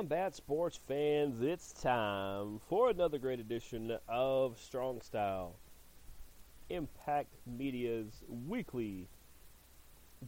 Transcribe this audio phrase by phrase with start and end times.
[0.00, 5.56] combat sports fans, it's time for another great edition of Strong Style,
[6.70, 9.08] Impact Media's weekly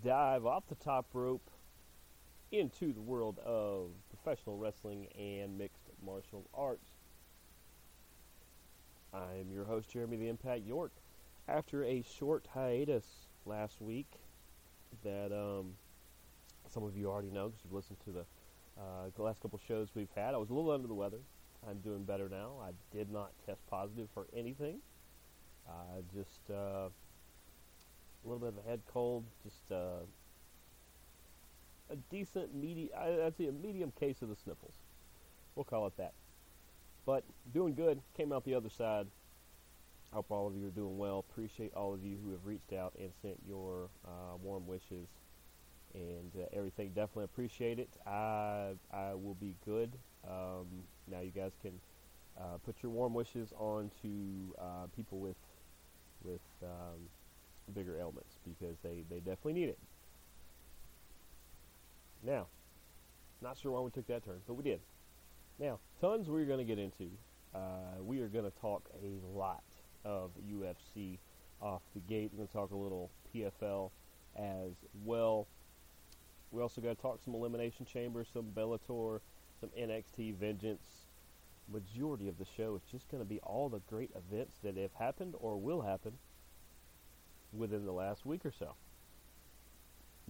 [0.04, 1.48] dive off the top rope
[2.50, 6.90] into the world of professional wrestling and mixed martial arts.
[9.14, 10.92] I am your host, Jeremy the Impact York.
[11.48, 13.06] After a short hiatus
[13.46, 14.20] last week,
[15.02, 15.72] that um,
[16.68, 18.26] some of you already know because you've listened to the
[18.78, 20.34] uh, the last couple shows we've had.
[20.34, 21.18] I was a little under the weather.
[21.68, 22.54] I'm doing better now.
[22.62, 24.78] I did not test positive for anything.
[25.68, 26.90] Uh, just uh, a
[28.24, 29.24] little bit of a head cold.
[29.44, 30.04] Just uh,
[31.90, 32.88] a decent, medium.
[32.98, 34.74] I'd say a medium case of the sniffles.
[35.54, 36.14] We'll call it that.
[37.06, 38.00] But doing good.
[38.16, 39.06] Came out the other side.
[40.12, 41.24] Hope all of you are doing well.
[41.30, 45.08] Appreciate all of you who have reached out and sent your uh, warm wishes
[45.94, 46.88] and uh, everything.
[46.88, 47.90] Definitely appreciate it.
[48.06, 49.92] I I will be good.
[50.28, 50.66] Um,
[51.10, 51.72] now you guys can
[52.38, 55.36] uh, put your warm wishes on to uh, people with
[56.24, 57.08] with um,
[57.74, 59.78] bigger ailments because they, they definitely need it.
[62.22, 62.46] Now,
[63.40, 64.80] not sure why we took that turn, but we did.
[65.58, 67.10] Now, tons we're going to get into.
[67.54, 69.62] Uh, we are going to talk a lot
[70.04, 71.18] of UFC
[71.60, 72.30] off the gate.
[72.32, 73.90] We're going to talk a little PFL
[74.36, 74.72] as
[75.04, 75.46] well.
[76.52, 79.20] We also got to talk some Elimination Chamber, some Bellator,
[79.58, 81.06] some NXT Vengeance.
[81.72, 84.92] Majority of the show is just going to be all the great events that have
[84.92, 86.12] happened or will happen
[87.52, 88.74] within the last week or so.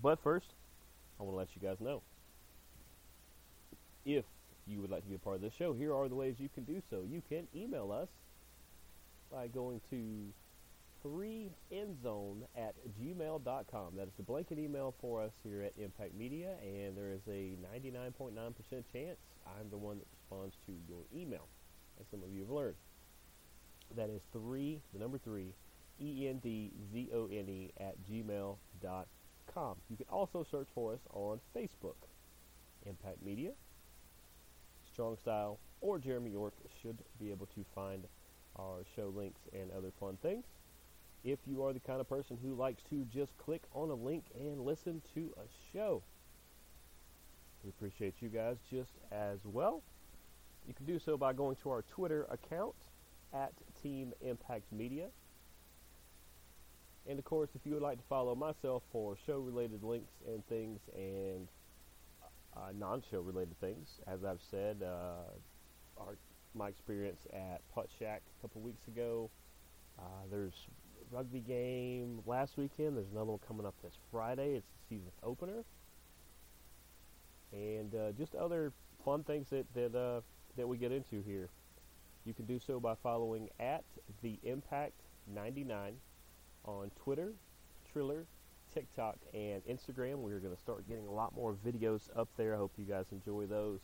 [0.01, 0.55] But first,
[1.19, 2.03] I want to let you guys know.
[4.05, 4.25] If
[4.67, 6.49] you would like to be a part of this show, here are the ways you
[6.49, 7.03] can do so.
[7.09, 8.09] You can email us
[9.31, 10.33] by going to
[11.05, 13.97] 3endzone at gmail.com.
[13.97, 17.57] That is the blanket email for us here at Impact Media, and there is a
[17.75, 18.33] 99.9%
[18.93, 21.49] chance I'm the one that responds to your email,
[22.01, 22.77] as some of you have learned.
[23.97, 25.53] That is 3, the number 3,
[26.01, 29.77] E-N-D-Z-O-N-E at gmail.com.
[29.91, 31.97] You can also search for us on Facebook,
[32.87, 33.53] Impact Media,
[34.93, 38.05] Strong Style, or Jeremy York should be able to find
[38.57, 40.45] our show links and other fun things
[41.25, 44.25] if you are the kind of person who likes to just click on a link
[44.39, 46.03] and listen to a show.
[47.63, 49.83] We appreciate you guys just as well.
[50.67, 52.75] You can do so by going to our Twitter account
[53.33, 53.53] at
[53.83, 55.09] Team Impact Media.
[57.09, 60.47] And of course, if you would like to follow myself for show related links and
[60.47, 61.49] things and
[62.57, 66.17] uh, non show related things, as I've said, uh, our,
[66.55, 69.31] my experience at Putt Shack a couple weeks ago,
[69.99, 70.55] uh, there's
[71.13, 72.97] rugby game last weekend.
[72.97, 74.55] There's another one coming up this Friday.
[74.55, 75.65] It's the season opener,
[77.53, 78.73] and uh, just other
[79.05, 80.21] fun things that that uh,
[80.57, 81.49] that we get into here.
[82.25, 83.85] You can do so by following at
[84.23, 84.95] the Impact
[85.35, 85.95] 99
[86.65, 87.33] on Twitter,
[87.93, 88.27] Triller,
[88.73, 90.17] TikTok, and Instagram.
[90.17, 92.55] We're going to start getting a lot more videos up there.
[92.55, 93.81] I hope you guys enjoy those.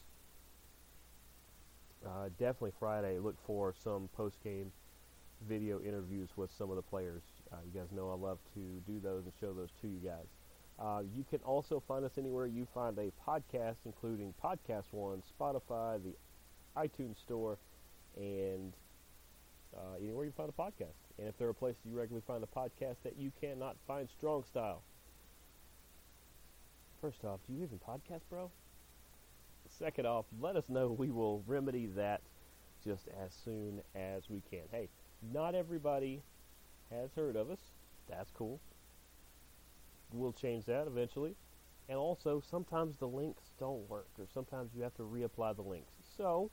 [2.06, 3.18] Uh, definitely Friday.
[3.18, 4.70] Look for some post game
[5.46, 7.22] video interviews with some of the players.
[7.52, 10.26] Uh, you guys know I love to do those and show those to you guys.
[10.78, 16.00] Uh, you can also find us anywhere you find a podcast, including Podcast One, Spotify,
[16.02, 16.14] the
[16.76, 17.58] iTunes Store,
[18.16, 18.72] and
[19.76, 20.94] uh, anywhere you find a podcast.
[21.18, 24.44] And if there are places you regularly find a podcast that you cannot find Strong
[24.44, 24.82] Style,
[27.00, 28.50] first off, do you even podcast, bro?
[29.68, 30.88] Second off, let us know.
[30.88, 32.22] We will remedy that
[32.84, 34.62] just as soon as we can.
[34.70, 34.88] Hey,
[35.22, 36.22] not everybody
[36.90, 37.60] has heard of us.
[38.08, 38.60] That's cool.
[40.12, 41.34] We'll change that eventually.
[41.88, 45.92] And also, sometimes the links don't work, or sometimes you have to reapply the links.
[46.16, 46.50] So,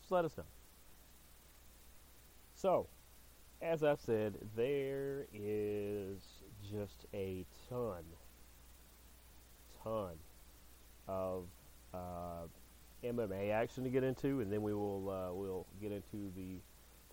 [0.00, 0.44] just let us know.
[2.54, 2.88] So,
[3.60, 6.20] as I said, there is
[6.70, 8.04] just a ton,
[9.82, 10.12] ton
[11.08, 11.46] of
[11.92, 12.46] uh,
[13.02, 16.58] MMA action to get into, and then we will uh, we'll get into the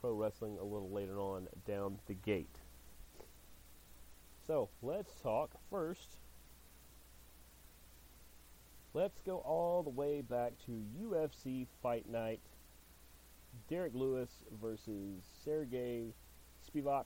[0.05, 2.59] pro wrestling a little later on down the gate.
[4.45, 6.17] So let's talk first.
[8.93, 12.39] Let's go all the way back to UFC Fight Night.
[13.67, 14.29] Derek Lewis
[14.61, 16.13] versus Sergey
[16.69, 17.05] Spivak.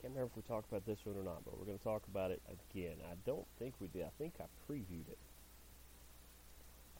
[0.00, 2.02] Can't remember if we talked about this one or not, but we're going to talk
[2.08, 2.94] about it again.
[3.10, 4.04] I don't think we did.
[4.04, 5.18] I think I previewed it.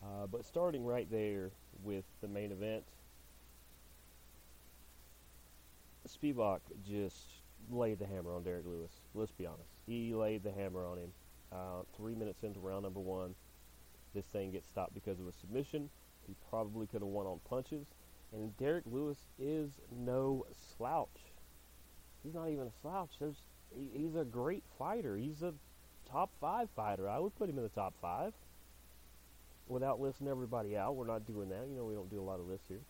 [0.02, 1.50] Uh, but starting right there
[1.84, 2.82] with the main event,
[6.08, 7.16] Spivak just
[7.70, 8.90] laid the hammer on Derek Lewis.
[9.14, 9.70] Let's be honest.
[9.86, 11.12] He laid the hammer on him.
[11.52, 13.34] Uh, three minutes into round number one,
[14.14, 15.90] this thing gets stopped because of a submission.
[16.26, 17.86] He probably could have won on punches.
[18.32, 20.46] And Derek Lewis is no
[20.76, 21.32] slouch.
[22.22, 23.10] He's not even a slouch.
[23.20, 23.42] There's,
[23.74, 25.16] he, he's a great fighter.
[25.16, 25.52] He's a
[26.10, 27.08] top five fighter.
[27.08, 28.32] I would put him in the top five
[29.66, 30.96] without listing everybody out.
[30.96, 31.66] We're not doing that.
[31.68, 32.80] You know, we don't do a lot of lists here.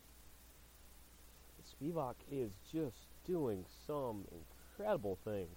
[1.82, 5.56] Spivak is just doing some incredible things.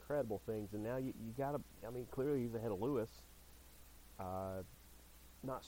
[0.00, 0.72] Incredible things.
[0.72, 3.10] And now you, you got to, I mean, clearly he's ahead of Lewis.
[4.18, 4.62] Uh,
[5.42, 5.64] not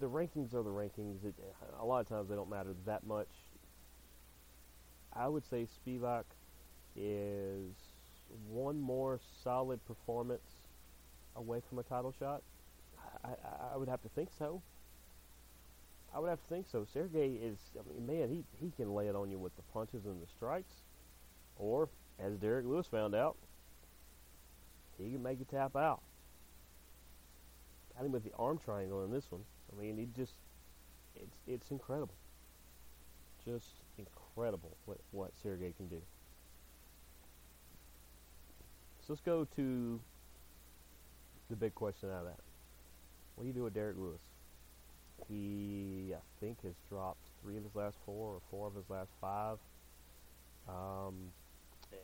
[0.00, 1.24] the rankings are the rankings.
[1.24, 1.34] It,
[1.78, 3.28] a lot of times they don't matter that much.
[5.12, 6.24] I would say Spivak
[6.96, 7.74] is
[8.48, 10.42] one more solid performance
[11.36, 12.42] away from a title shot.
[13.24, 14.62] I, I, I would have to think so.
[16.14, 16.86] I would have to think so.
[16.92, 20.04] Sergey is, I mean, man, he, he can lay it on you with the punches
[20.04, 20.72] and the strikes.
[21.56, 21.88] Or,
[22.18, 23.36] as Derek Lewis found out,
[24.98, 26.00] he can make you tap out.
[27.96, 29.42] Got him with the arm triangle in this one.
[29.72, 30.34] I mean, he just,
[31.16, 32.14] it's, it's incredible.
[33.44, 33.66] Just
[33.98, 36.00] incredible what, what Sergey can do.
[39.00, 40.00] So let's go to
[41.50, 42.40] the big question out of that.
[43.34, 44.20] What do you do with Derek Lewis?
[45.28, 49.10] He, I think, has dropped three of his last four or four of his last
[49.20, 49.58] five.
[50.68, 51.14] Um,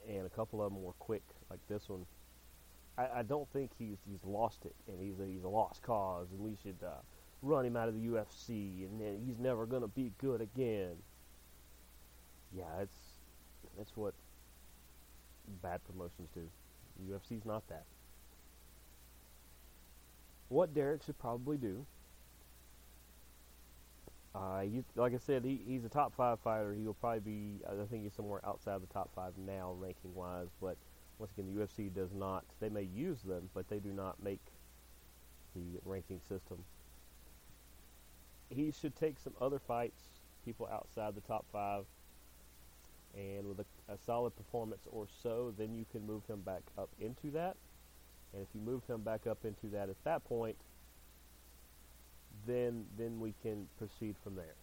[0.08, 2.04] and a couple of them were quick, like this one.
[2.96, 6.26] I, I don't think he's he's lost it, and he's a, he's a lost cause,
[6.32, 7.00] and we should uh,
[7.42, 10.96] run him out of the UFC, and he's never gonna be good again.
[12.56, 12.96] Yeah, it's
[13.76, 14.14] that's what
[15.62, 16.48] bad promotions do.
[17.10, 17.84] UFC's not that.
[20.48, 21.84] What Derek should probably do
[24.38, 26.72] uh, he, like I said, he, he's a top five fighter.
[26.72, 30.46] He will probably be, I think he's somewhere outside the top five now, ranking wise.
[30.60, 30.76] But
[31.18, 32.44] once again, the UFC does not.
[32.60, 34.40] They may use them, but they do not make
[35.56, 36.58] the ranking system.
[38.48, 40.02] He should take some other fights,
[40.44, 41.84] people outside the top five,
[43.16, 46.88] and with a, a solid performance or so, then you can move him back up
[47.00, 47.56] into that.
[48.32, 50.56] And if you move him back up into that at that point,
[52.46, 54.54] then then we can proceed from there.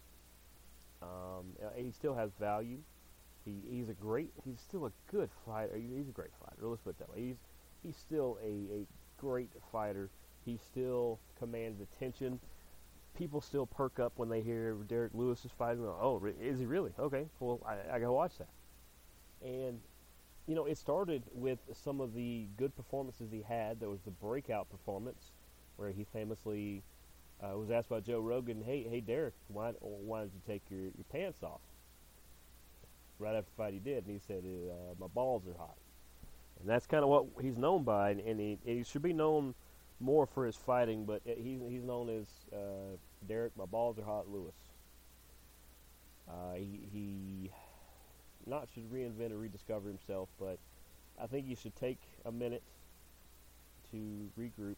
[1.01, 2.79] Um, uh, he still has value.
[3.45, 4.31] He, he's a great.
[4.43, 5.75] He's still a good fighter.
[5.75, 6.67] He's a great fighter.
[6.67, 7.21] Let's put it that way.
[7.21, 7.35] He's
[7.83, 8.85] he's still a, a
[9.19, 10.09] great fighter.
[10.45, 12.39] He still commands attention.
[13.17, 15.83] People still perk up when they hear Derek Lewis is fighting.
[15.83, 16.91] Oh, is he really?
[16.99, 18.49] Okay, well I, I gotta watch that.
[19.43, 19.79] And
[20.47, 23.79] you know, it started with some of the good performances he had.
[23.79, 25.31] There was the breakout performance
[25.77, 26.83] where he famously
[27.43, 30.81] uh, was asked by Joe Rogan, "Hey, hey, Derek, why why did you take your,
[30.81, 31.61] your pants off?"
[33.17, 35.77] Right after the fight, he did, and he said, uh, "My balls are hot,"
[36.59, 39.55] and that's kind of what he's known by, and, and he, he should be known
[39.99, 42.97] more for his fighting, but he's he's known as uh,
[43.27, 43.55] Derek.
[43.57, 44.55] My balls are hot, Lewis.
[46.27, 47.51] Uh, he, he
[48.45, 50.57] not should reinvent or rediscover himself, but
[51.21, 52.63] I think he should take a minute
[53.91, 54.75] to regroup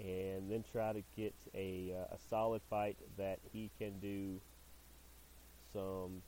[0.00, 4.40] and then try to get a, uh, a solid fight that he can do
[5.72, 6.22] some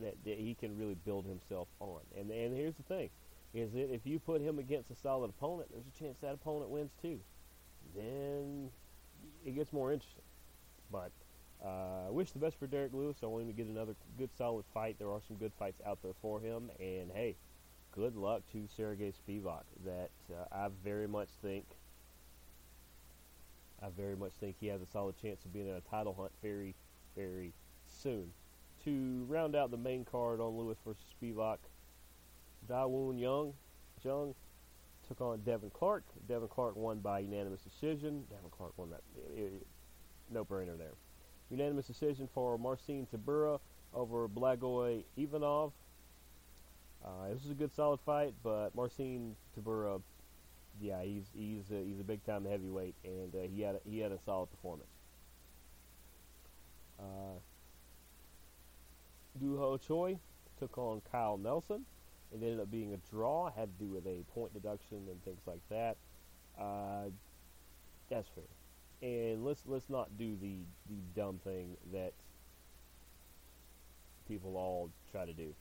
[0.00, 2.00] that, that he can really build himself on.
[2.18, 3.10] And and here's the thing,
[3.52, 6.70] is that if you put him against a solid opponent, there's a chance that opponent
[6.70, 7.20] wins too.
[7.94, 8.70] Then
[9.44, 10.22] it gets more interesting.
[10.90, 11.12] But
[11.64, 13.16] uh, I wish the best for Derek Lewis.
[13.22, 14.96] I want him to get another good solid fight.
[14.98, 17.36] There are some good fights out there for him, and hey,
[17.94, 19.62] good luck to Sergey Spivak.
[19.84, 21.64] That uh, I very much think,
[23.82, 26.32] I very much think he has a solid chance of being in a title hunt
[26.42, 26.74] very,
[27.16, 27.52] very
[27.86, 28.30] soon.
[28.84, 31.58] To round out the main card on Lewis versus Spivak,
[32.68, 33.54] Dawoon Young,
[34.02, 34.34] Jung
[35.06, 36.04] took on Devin Clark.
[36.28, 38.24] Devin Clark won by unanimous decision.
[38.28, 39.02] Devin Clark won that.
[40.30, 40.92] no brainer there.
[41.50, 43.60] Unanimous decision for Marcin Tybura
[43.94, 45.72] over Blagoy Ivanov.
[47.04, 50.00] Uh, this was a good, solid fight, but Marcin Tybura,
[50.80, 54.10] yeah, he's he's he's a big time heavyweight, and uh, he had a, he had
[54.10, 54.88] a solid performance.
[56.98, 57.38] Uh,
[59.38, 60.18] Doo Ho Choi
[60.58, 61.84] took on Kyle Nelson.
[62.32, 63.50] It ended up being a draw.
[63.50, 65.96] Had to do with a point deduction and things like that.
[66.58, 67.10] Uh,
[68.08, 68.44] that's fair.
[69.02, 70.56] And let's let's not do the
[70.88, 72.14] the dumb thing that
[74.26, 75.52] people all try to do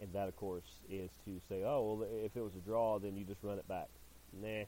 [0.00, 3.16] and that, of course, is to say, oh, well, if it was a draw, then
[3.16, 3.88] you just run it back.
[4.32, 4.48] Nah.
[4.48, 4.66] I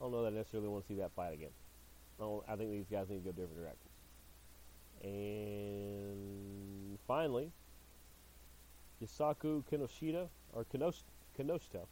[0.00, 1.50] don't know that I necessarily want to see that fight again.
[2.20, 3.90] I, I think these guys need to go different directions.
[5.02, 7.50] And finally,
[9.02, 11.02] Yusaku Kinoshita, or Kinosh,
[11.38, 11.86] Kinoshita.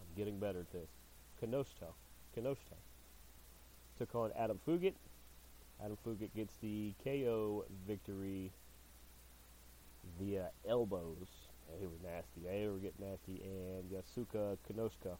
[0.00, 0.88] I'm getting better at this.
[1.42, 1.92] Kinoshita.
[2.36, 2.76] Kinoshita.
[3.98, 4.94] Took on Adam Fugit.
[5.84, 8.52] Adam Fugit gets the KO victory
[10.20, 11.28] via elbows.
[11.80, 12.40] They were nasty.
[12.44, 13.42] They were getting nasty.
[13.44, 15.16] And Yasuka Kinoshita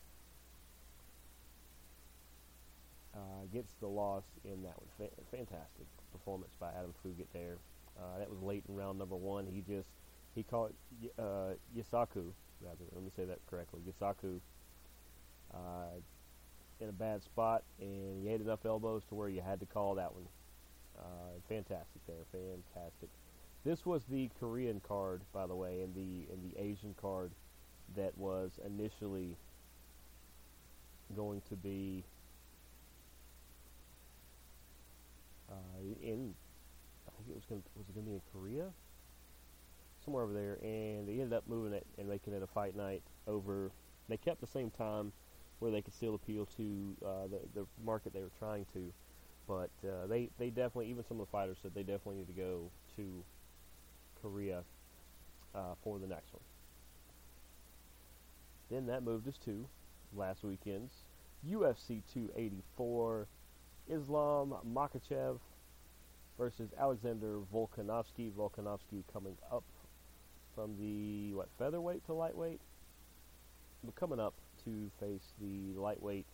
[3.15, 3.19] uh,
[3.53, 4.89] gets the loss in that one.
[4.97, 7.57] Fa- fantastic performance by Adam Fugit there.
[7.99, 9.47] Uh, that was late in round number one.
[9.47, 9.89] He just
[10.35, 10.73] he caught
[11.19, 12.85] uh, Yasaku rather.
[12.93, 13.81] Let me say that correctly.
[13.89, 14.41] Yasaku
[15.53, 15.99] uh,
[16.81, 19.97] in a bad spot, and he had enough elbows to where you had to call
[19.97, 20.27] that one.
[20.99, 23.09] Uh, fantastic there, fantastic.
[23.69, 27.33] This was the Korean card, by the way, and the and the Asian card
[27.97, 29.37] that was initially
[31.15, 32.03] going to be
[35.51, 35.55] uh,
[36.03, 36.35] in.
[37.07, 38.71] I think it was going was it going to be in Korea,
[40.03, 43.03] somewhere over there, and they ended up moving it and making it a fight night
[43.27, 43.71] over.
[44.09, 45.13] They kept the same time
[45.59, 48.91] where they could still appeal to uh, the the market they were trying to,
[49.47, 52.33] but uh, they they definitely even some of the fighters said they definitely need to
[52.33, 53.23] go to
[54.23, 54.63] Korea
[55.55, 56.43] uh, for the next one.
[58.71, 59.67] Then that moved us to
[60.15, 60.93] last weekend's
[61.47, 63.27] UFC 284
[63.89, 65.39] Islam Makhachev
[66.39, 68.31] versus Alexander Volkanovski.
[68.33, 69.65] Volkanovski coming up
[70.55, 72.61] from the what featherweight to lightweight,
[73.85, 74.35] but coming up
[74.65, 76.27] to face the lightweight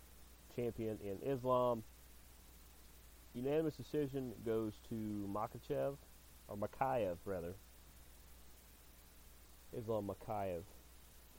[0.57, 1.83] champion in Islam.
[3.35, 5.97] Unanimous decision goes to Makhachev,
[6.49, 7.55] or Makayev rather.
[9.79, 10.63] Islam Makayev.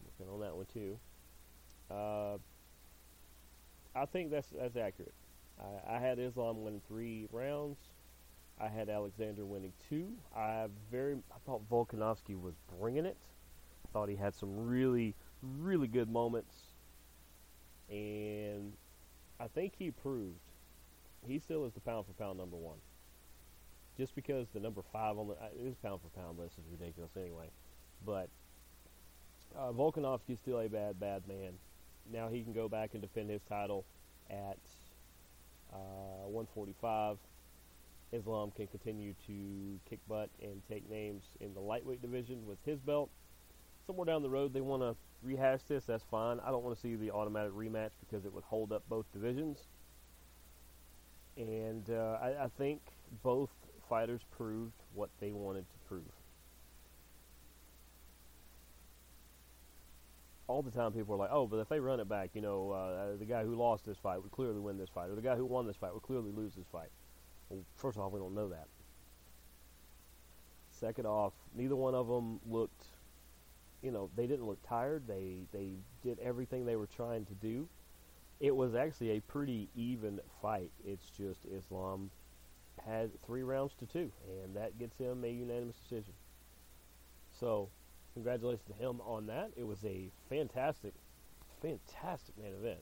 [0.06, 0.98] Looking on that one too.
[1.90, 2.38] Uh,
[3.96, 5.14] I think that's that's accurate.
[5.60, 7.78] I, I had Islam winning three rounds.
[8.60, 10.08] I had Alexander winning two.
[10.36, 13.18] I very I thought Volkanovski was bringing it.
[13.86, 16.56] I thought he had some really really good moments,
[17.90, 18.74] and
[19.40, 20.40] I think he proved
[21.28, 22.78] he still is the pound for pound number one.
[23.98, 27.12] Just because the number five on the uh, his pound for pound list is ridiculous
[27.18, 27.50] anyway,
[28.06, 28.30] but
[29.58, 29.72] uh,
[30.28, 31.54] is still a bad bad man.
[32.12, 33.86] Now he can go back and defend his title
[34.30, 34.58] at
[35.74, 37.18] uh, 145.
[38.12, 42.80] Islam can continue to kick butt and take names in the lightweight division with his
[42.80, 43.10] belt.
[43.88, 45.86] Somewhere down the road, they want to rehash this.
[45.86, 46.40] That's fine.
[46.46, 49.60] I don't want to see the automatic rematch because it would hold up both divisions.
[51.38, 52.82] And uh, I, I think
[53.24, 53.50] both
[53.90, 56.15] fighters proved what they wanted to prove.
[60.48, 62.72] All the time people are like, oh, but if they run it back, you know,
[62.72, 65.36] uh, the guy who lost this fight would clearly win this fight, or the guy
[65.36, 66.90] who won this fight would clearly lose this fight.
[67.50, 68.68] Well, first off, we don't know that.
[70.70, 72.86] Second off, neither one of them looked,
[73.82, 75.04] you know, they didn't look tired.
[75.08, 75.74] They they
[76.04, 77.68] did everything they were trying to do.
[78.40, 80.72] It was actually a pretty even fight.
[80.86, 82.12] It's just Islam
[82.86, 84.12] had three rounds to two,
[84.44, 86.14] and that gets him a unanimous decision.
[87.40, 87.70] So,
[88.16, 89.52] congratulations to him on that.
[89.56, 90.94] It was a fantastic,
[91.62, 92.80] fantastic main event.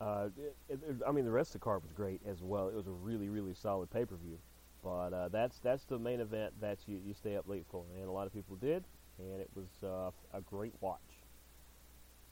[0.00, 0.28] Uh,
[0.68, 2.66] it, it, I mean, the rest of the card was great as well.
[2.68, 4.38] It was a really, really solid pay per view.
[4.82, 8.08] But uh, that's that's the main event that you, you stay up late for, and
[8.08, 8.82] a lot of people did,
[9.20, 10.98] and it was uh, a great watch.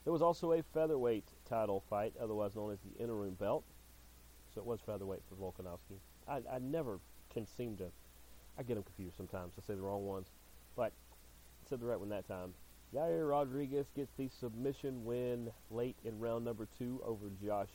[0.03, 3.63] There was also a featherweight title fight, otherwise known as the interim belt.
[4.53, 5.99] So it was featherweight for Volkanovski.
[6.27, 6.99] I, I never
[7.33, 7.85] can seem to,
[8.59, 9.55] I get them confused sometimes.
[9.57, 10.27] I say the wrong ones,
[10.77, 10.93] but
[11.69, 12.55] said the right one that time.
[12.95, 17.69] Yair Rodriguez gets the submission win late in round number two over Josh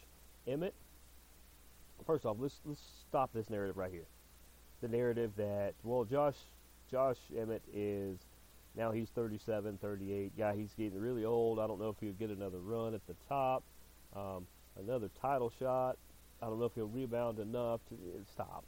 [0.46, 0.74] Emmett.
[2.06, 4.08] First off, let's let's stop this narrative right here.
[4.82, 6.36] The narrative that well, Josh
[6.92, 8.20] Josh Emmett is
[8.76, 10.34] now he's 37, 38.
[10.38, 11.60] Yeah, he's getting really old.
[11.60, 13.64] I don't know if he'll get another run at the top,
[14.14, 14.46] um,
[14.78, 15.98] another title shot.
[16.42, 17.96] I don't know if he'll rebound enough to
[18.34, 18.66] stop.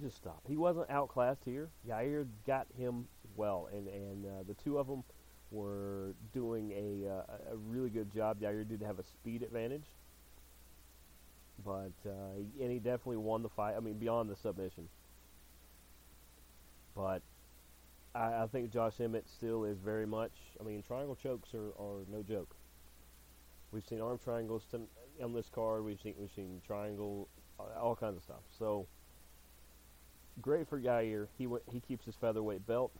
[0.00, 0.42] Just stop.
[0.46, 1.70] He wasn't outclassed here.
[1.88, 5.02] Yair got him well, and and uh, the two of them
[5.50, 8.40] were doing a uh, a really good job.
[8.40, 9.86] Yair did have a speed advantage,
[11.64, 13.74] but uh, and he definitely won the fight.
[13.74, 14.88] I mean, beyond the submission.
[16.94, 17.22] But
[18.14, 20.32] I, I think Josh Emmett still is very much.
[20.60, 22.54] I mean, triangle chokes are, are no joke.
[23.72, 24.62] We've seen arm triangles
[25.22, 25.84] on this card.
[25.84, 28.42] We've seen we've seen triangle, all kinds of stuff.
[28.58, 28.86] So
[30.40, 31.26] great for Yair.
[31.38, 32.92] He went, he keeps his featherweight belt.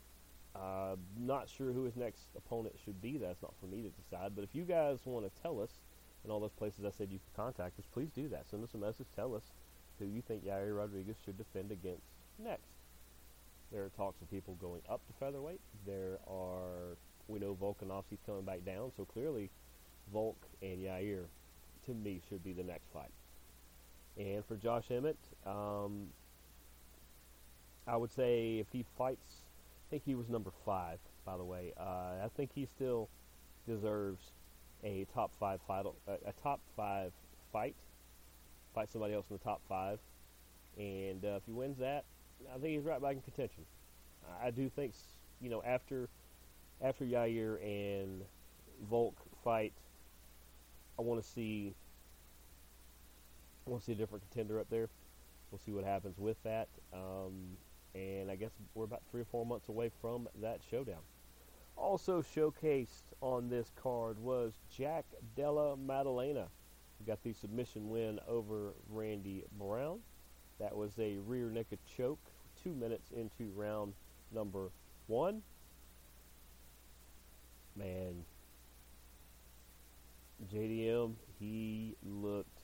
[0.54, 3.18] Uh, not sure who his next opponent should be.
[3.18, 4.32] That's not for me to decide.
[4.34, 5.70] But if you guys want to tell us
[6.24, 8.48] in all those places I said you could contact us, please do that.
[8.50, 9.06] Send us a message.
[9.14, 9.42] Tell us
[9.98, 12.06] who you think Yair Rodriguez should defend against
[12.38, 12.72] next.
[13.72, 15.60] There are talks of people going up to featherweight.
[15.86, 16.96] There are
[17.28, 19.50] We know Volkanovski's coming back down, so clearly
[20.12, 21.24] Volk and Yair,
[21.86, 23.10] to me, should be the next fight.
[24.16, 26.08] And for Josh Emmett, um,
[27.86, 29.42] I would say if he fights,
[29.86, 31.72] I think he was number five, by the way.
[31.78, 33.08] Uh, I think he still
[33.66, 34.32] deserves
[34.82, 37.12] a top five fight, a, a top five
[37.52, 37.76] fight,
[38.74, 39.98] fight somebody else in the top five,
[40.76, 42.04] and uh, if he wins that,
[42.54, 43.64] I think he's right back in contention.
[44.42, 44.92] I do think,
[45.40, 46.08] you know, after
[46.82, 48.22] after Yair and
[48.90, 49.72] Volk fight,
[50.98, 51.74] I want to see
[53.66, 54.88] I want to see a different contender up there.
[55.50, 56.68] We'll see what happens with that.
[56.92, 57.56] Um,
[57.96, 61.00] and I guess we're about three or four months away from that showdown.
[61.76, 65.04] Also showcased on this card was Jack
[65.36, 66.46] Della Maddalena.
[66.98, 70.00] He got the submission win over Randy Brown.
[70.58, 72.18] That was a rear naked choke
[72.62, 73.92] two minutes into round
[74.32, 74.70] number
[75.06, 75.42] one.
[77.76, 78.24] Man,
[80.52, 82.58] JDM, he looked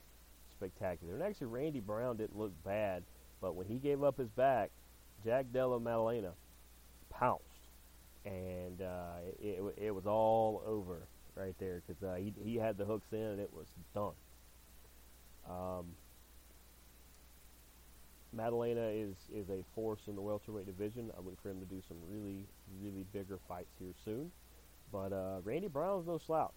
[0.51, 1.13] spectacular.
[1.13, 3.03] And actually, Randy Brown didn't look bad,
[3.41, 4.71] but when he gave up his back,
[5.23, 6.33] Jack Della Maddalena
[7.09, 7.43] pounced,
[8.25, 12.77] and uh, it, it, it was all over right there because uh, he he had
[12.77, 14.13] the hooks in and it was done.
[15.49, 15.85] Um,
[18.33, 21.11] Maddalena is is a force in the welterweight division.
[21.17, 22.45] I'm looking for him to do some really
[22.81, 24.31] really bigger fights here soon.
[24.91, 26.51] But uh, Randy Brown's no slouch,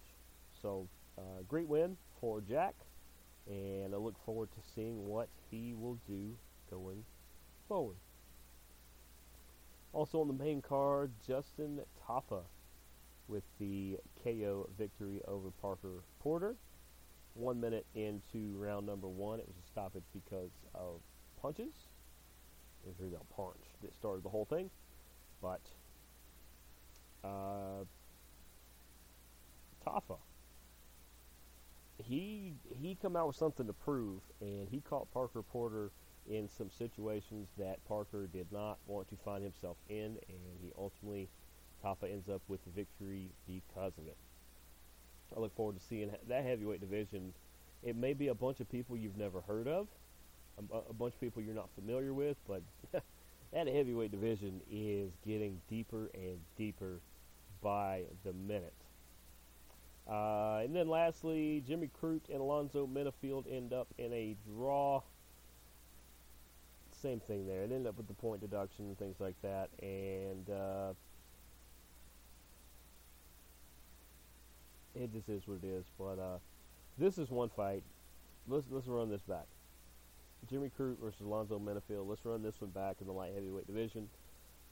[0.61, 2.75] so uh, great win for Jack,
[3.47, 6.35] and I look forward to seeing what he will do
[6.69, 7.03] going
[7.67, 7.95] forward.
[9.93, 12.41] Also on the main card, Justin Tafa
[13.27, 16.55] with the KO victory over Parker Porter.
[17.33, 21.01] One minute into round number one, it was a stoppage because of
[21.41, 21.73] punches.
[22.83, 24.69] It was really a punch that started the whole thing.
[25.41, 25.61] But
[27.23, 27.83] uh,
[29.85, 30.17] Tafa,
[32.03, 35.91] he he come out with something to prove, and he caught Parker Porter
[36.29, 41.29] in some situations that Parker did not want to find himself in, and he ultimately
[41.83, 44.17] Tafa ends up with the victory because of it.
[45.35, 47.33] I look forward to seeing that heavyweight division.
[47.83, 49.87] It may be a bunch of people you've never heard of,
[50.71, 52.61] a, a bunch of people you're not familiar with, but
[53.53, 56.99] that heavyweight division is getting deeper and deeper
[57.61, 58.73] by the minute.
[60.09, 65.01] Uh, and then lastly, Jimmy Crute and Alonzo Menifield end up in a draw.
[67.01, 67.61] Same thing there.
[67.61, 69.69] It ended up with the point deduction and things like that.
[69.81, 70.93] And uh,
[74.95, 75.85] it just is what it is.
[75.97, 76.37] But uh,
[76.97, 77.83] this is one fight.
[78.47, 79.45] Let's let's run this back.
[80.49, 82.07] Jimmy Crute versus Alonzo Menifield.
[82.07, 84.09] Let's run this one back in the light heavyweight division.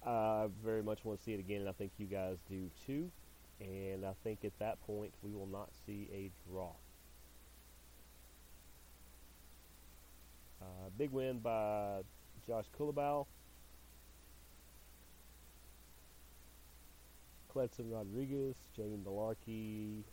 [0.05, 3.11] I very much want to see it again, and I think you guys do too.
[3.59, 6.71] And I think at that point we will not see a draw.
[10.61, 12.01] Uh, big win by
[12.47, 13.25] Josh Culibao.
[17.53, 20.03] Kleydson Rodriguez, Jamie Mullarkey,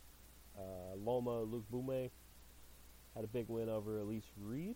[0.57, 2.09] uh, Loma, Lookboonmee
[3.15, 4.75] had a big win over Elise Reed.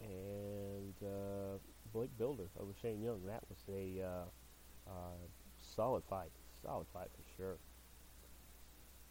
[0.00, 1.58] And uh,
[1.92, 3.20] Blake Bilder over Shane Young.
[3.26, 5.16] That was a uh, uh,
[5.58, 6.30] solid fight.
[6.62, 7.56] Solid fight for sure.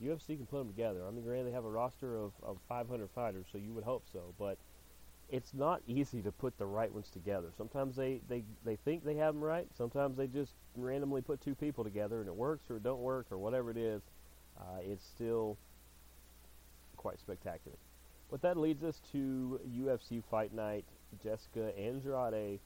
[0.04, 1.06] UFC can put them together.
[1.08, 4.04] I mean, granted, they have a roster of, of 500 fighters, so you would hope
[4.12, 4.34] so.
[4.38, 4.58] But
[5.30, 7.48] it's not easy to put the right ones together.
[7.58, 9.68] Sometimes they, they, they think they have them right.
[9.78, 13.28] Sometimes they just randomly put two people together, and it works or it don't work
[13.32, 14.02] or whatever it is.
[14.60, 15.58] Uh, it's still
[16.96, 17.78] quite spectacular.
[18.32, 20.86] But that leads us to UFC Fight Night.
[21.24, 22.60] Jessica Andrade,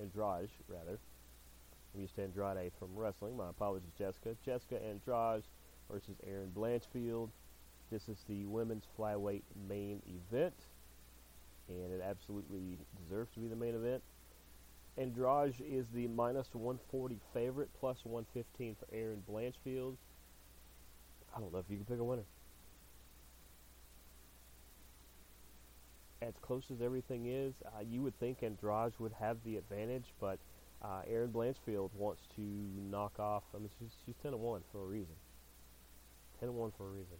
[0.00, 0.98] Andrade rather.
[1.94, 3.36] I'm used to Andrade from wrestling.
[3.36, 4.36] My apologies, Jessica.
[4.44, 5.42] Jessica Andrade
[5.90, 7.30] versus Erin Blanchfield.
[7.90, 10.54] This is the women's flyweight main event,
[11.68, 14.02] and it absolutely deserves to be the main event.
[14.98, 19.96] Andrade is the minus 140 favorite, plus 115 for Erin Blanchfield.
[21.34, 22.24] I don't know if you can pick a winner.
[26.20, 30.38] As close as everything is, uh, you would think Andrade would have the advantage, but
[30.82, 32.42] uh, Erin Blanchfield wants to
[32.90, 33.44] knock off.
[33.54, 35.14] I mean, she's she's 10 1 for a reason.
[36.40, 37.16] 10 1 for a reason.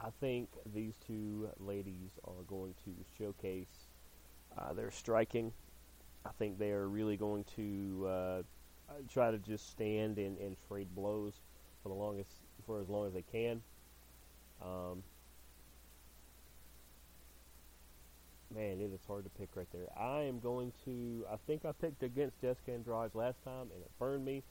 [0.00, 3.86] I think these two ladies are going to showcase
[4.58, 5.52] uh, their striking.
[6.24, 8.42] I think they are really going to uh,
[9.12, 11.34] try to just stand and, and trade blows
[11.82, 12.30] for the longest
[12.66, 13.60] for as long as they can.
[14.62, 15.02] Um,
[18.54, 19.86] man, it is hard to pick right there.
[19.98, 21.24] I am going to.
[21.30, 24.42] I think I picked against Jessica Andrade last time, and it burned me.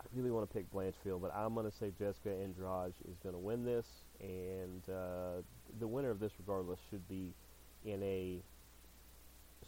[0.00, 3.34] I really want to pick Blanchfield, but I'm going to say Jessica Andrade is going
[3.34, 3.86] to win this,
[4.20, 5.42] and uh,
[5.80, 7.32] the winner of this, regardless, should be
[7.84, 8.42] in a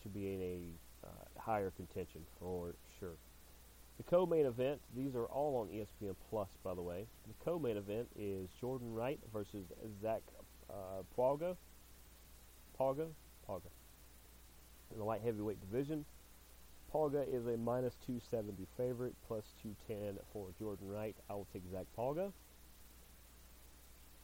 [0.03, 3.17] should be in a uh, higher contention for sure.
[3.97, 7.07] The co-main event, these are all on ESPN Plus, by the way.
[7.27, 9.64] The co-main event is Jordan Wright versus
[10.01, 10.23] Zach
[10.71, 11.03] uh.
[11.17, 11.57] Pauga?
[12.79, 13.09] Pauga.
[14.93, 16.05] In the light heavyweight division,
[16.92, 21.16] Pauga is a minus 270 favorite, plus 210 for Jordan Wright.
[21.29, 22.33] I will take Zach Pauga.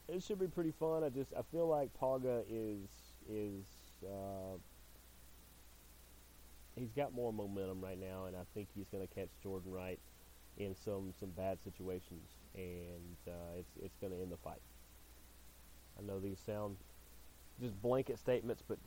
[0.07, 1.03] It should be pretty fun.
[1.03, 2.87] I just I feel like Pauga is
[3.29, 3.65] is
[4.03, 4.57] uh,
[6.75, 9.99] he's got more momentum right now, and I think he's going to catch Jordan Wright
[10.57, 14.61] in some some bad situations, and uh, it's it's going to end the fight.
[15.97, 16.77] I know these sound
[17.61, 18.77] just blanket statements, but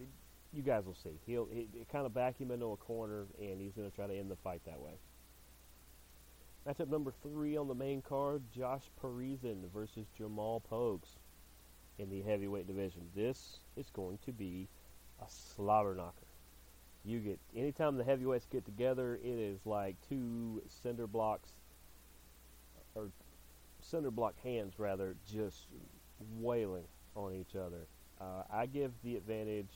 [0.52, 1.18] you guys will see.
[1.26, 4.14] He'll he, kind of back him into a corner, and he's going to try to
[4.14, 4.94] end the fight that way.
[6.66, 11.16] Matchup number three on the main card: Josh Parisian versus Jamal Pogues
[11.98, 13.02] in the heavyweight division.
[13.14, 14.68] This is going to be
[15.20, 16.26] a slobber knocker.
[17.04, 21.50] You get anytime the heavyweights get together, it is like two cinder blocks
[22.94, 23.10] or
[23.80, 25.66] cinder block hands rather, just
[26.38, 26.84] wailing
[27.14, 27.86] on each other.
[28.20, 29.72] Uh, I give the advantage.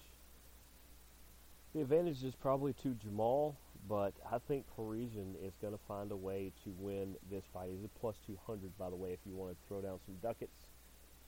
[1.74, 3.56] The advantage is probably to Jamal,
[3.88, 7.70] but I think Parisian is going to find a way to win this fight.
[7.70, 10.68] He's a plus 200, by the way, if you want to throw down some ducats,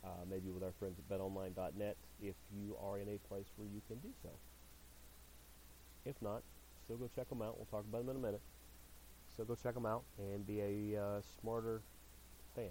[0.05, 3.81] uh, maybe with our friends at betonline.net, if you are in a place where you
[3.89, 4.29] can do so.
[6.05, 6.43] If not,
[6.85, 7.57] still go check them out.
[7.57, 8.43] We'll talk about them in a minute.
[9.33, 11.81] Still go check them out and be a uh, smarter
[12.55, 12.69] fan.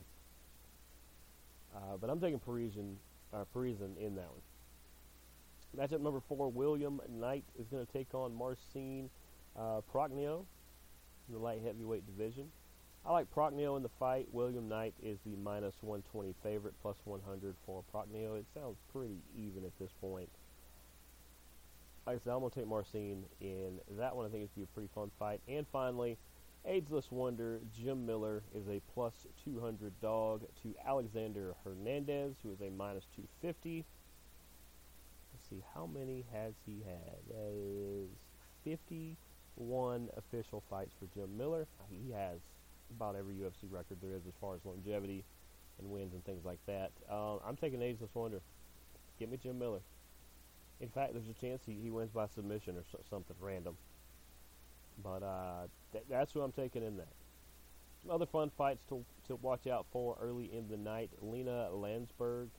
[1.76, 2.98] Uh, but I'm taking Parisian,
[3.34, 4.53] uh, Parisian in that one.
[5.78, 9.10] Matchup number four, William Knight is going to take on Marcin
[9.58, 10.46] uh, Prachnio
[11.28, 12.50] in the light heavyweight division.
[13.06, 14.28] I like Prachnio in the fight.
[14.32, 18.38] William Knight is the minus 120 favorite, plus 100 for Prachnio.
[18.38, 20.30] It sounds pretty even at this point
[22.06, 24.26] like I said, I'm going to take Marcin in that one.
[24.26, 25.42] I think it's going to be a pretty fun fight.
[25.48, 26.18] And finally,
[26.66, 29.14] Ageless Wonder Jim Miller is a plus
[29.46, 33.86] 200 dog to Alexander Hernandez, who is a minus 250.
[35.54, 37.18] See, how many has he had?
[37.30, 38.10] That is
[38.64, 41.68] 51 official fights for Jim Miller.
[41.90, 42.40] He has
[42.96, 45.24] about every UFC record there is as far as longevity
[45.80, 46.92] and wins and things like that.
[47.08, 48.42] Um, I'm taking Ageless Wonder.
[49.20, 49.82] Get me Jim Miller.
[50.82, 53.78] In fact, there's a chance he, he wins by submission or so, something random.
[55.04, 57.14] But uh, th- that's who I'm taking in that.
[58.10, 61.12] Other fun fights to, to watch out for early in the night.
[61.22, 62.50] Lina Lansberg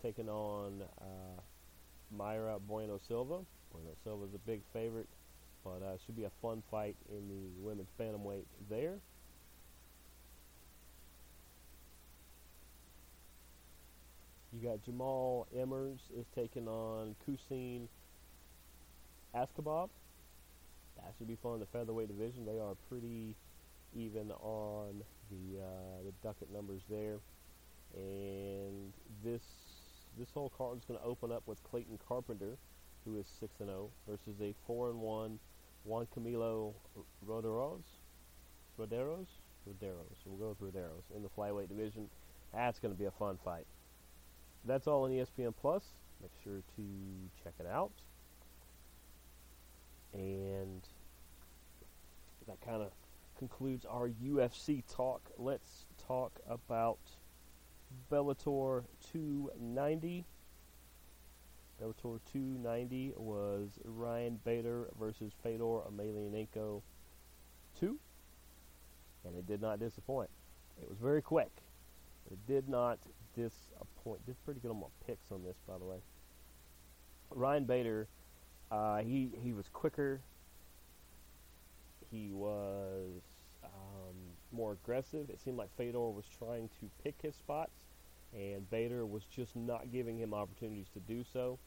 [0.00, 1.40] taking on uh,
[2.14, 3.40] Mayra Bueno Silva.
[3.72, 5.08] Bueno Silva is a big favorite,
[5.64, 8.98] but uh, should be a fun fight in the women's bantamweight there.
[14.52, 17.88] You got Jamal Emmers is taking on Khusein
[19.34, 19.90] Askhabov.
[20.96, 22.46] That should be fun the featherweight division.
[22.46, 23.34] They are pretty
[23.94, 27.18] even on the uh, the ducat numbers there.
[27.94, 28.92] And
[29.22, 29.42] this
[30.18, 32.56] this whole card is going to open up with Clayton Carpenter,
[33.04, 35.38] who is six and zero, versus a four and one
[35.84, 36.74] Juan Camilo
[37.26, 37.82] Roderos.
[38.78, 39.26] Roderos,
[39.68, 40.16] Roderos.
[40.24, 42.08] We'll go with Roderos in the flyweight division.
[42.52, 43.66] That's going to be a fun fight
[44.66, 45.84] that's all on ESPN Plus.
[46.20, 46.82] Make sure to
[47.42, 47.92] check it out.
[50.12, 50.82] And
[52.48, 52.90] that kind of
[53.38, 55.22] concludes our UFC talk.
[55.38, 56.98] Let's talk about
[58.10, 60.24] Bellator 290.
[61.80, 66.82] Bellator 290 was Ryan Bader versus Fedor Emelianenko
[67.78, 67.98] 2.
[69.24, 70.30] And it did not disappoint.
[70.80, 71.50] It was very quick.
[72.30, 72.98] It did not
[73.34, 74.24] disappoint.
[74.26, 75.98] Did pretty good on my picks on this, by the way.
[77.30, 78.08] Ryan Bader,
[78.70, 80.20] uh, he he was quicker.
[82.10, 83.20] He was
[84.56, 85.30] more aggressive.
[85.30, 87.84] It seemed like Fedor was trying to pick his spots,
[88.34, 91.58] and Bader was just not giving him opportunities to do so.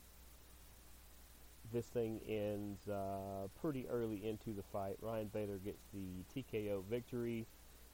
[1.71, 4.95] This thing ends uh, pretty early into the fight.
[5.01, 7.45] Ryan Bader gets the TKO victory.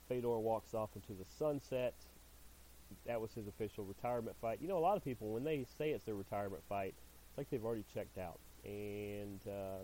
[0.07, 1.93] Fedor walks off into the sunset
[3.05, 4.59] that was his official retirement fight.
[4.61, 6.93] You know, a lot of people when they say it's their retirement fight,
[7.29, 8.39] it's like they've already checked out.
[8.63, 9.83] And uh,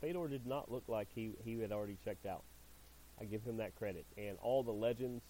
[0.00, 2.42] Fedor did not look like he he had already checked out.
[3.20, 4.06] I give him that credit.
[4.16, 5.22] And all the legends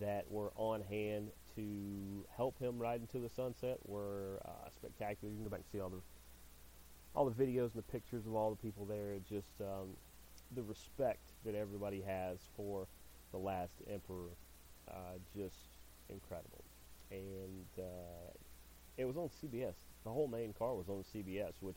[0.00, 5.30] that were on hand to help him ride into the sunset were uh, spectacular.
[5.30, 6.00] You can go back and see all the
[7.14, 9.16] all the videos and the pictures of all the people there.
[9.28, 9.88] Just um,
[10.54, 12.86] the respect that everybody has for
[13.32, 14.30] the last emperor,
[14.88, 15.56] uh, just
[16.08, 16.64] incredible.
[17.10, 18.32] And uh,
[18.96, 19.74] it was on CBS.
[20.04, 21.76] The whole main car was on CBS, which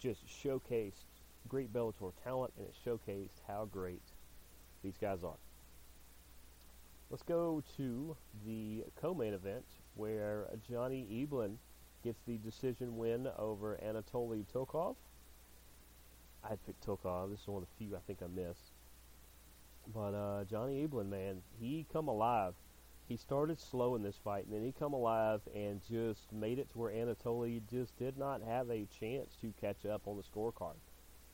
[0.00, 1.04] just showcased
[1.48, 4.02] great Bellator talent, and it showcased how great
[4.82, 5.36] these guys are.
[7.10, 11.56] Let's go to the co-main event where Johnny Eblen
[12.02, 14.96] gets the decision win over Anatoly Tokov.
[16.44, 17.30] I picked Tokov.
[17.30, 18.72] This is one of the few I think I missed.
[19.94, 22.54] But uh, Johnny Eblen, man, he come alive.
[23.08, 26.70] He started slow in this fight, and then he come alive and just made it
[26.72, 30.74] to where Anatoly just did not have a chance to catch up on the scorecard.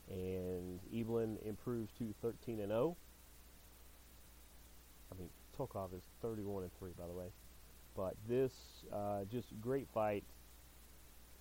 [0.07, 2.95] And Eblen improves to 13 and 0.
[5.13, 7.27] I mean, Tokov is 31 and 3, by the way.
[7.95, 8.51] But this,
[8.91, 10.23] uh, just great fight.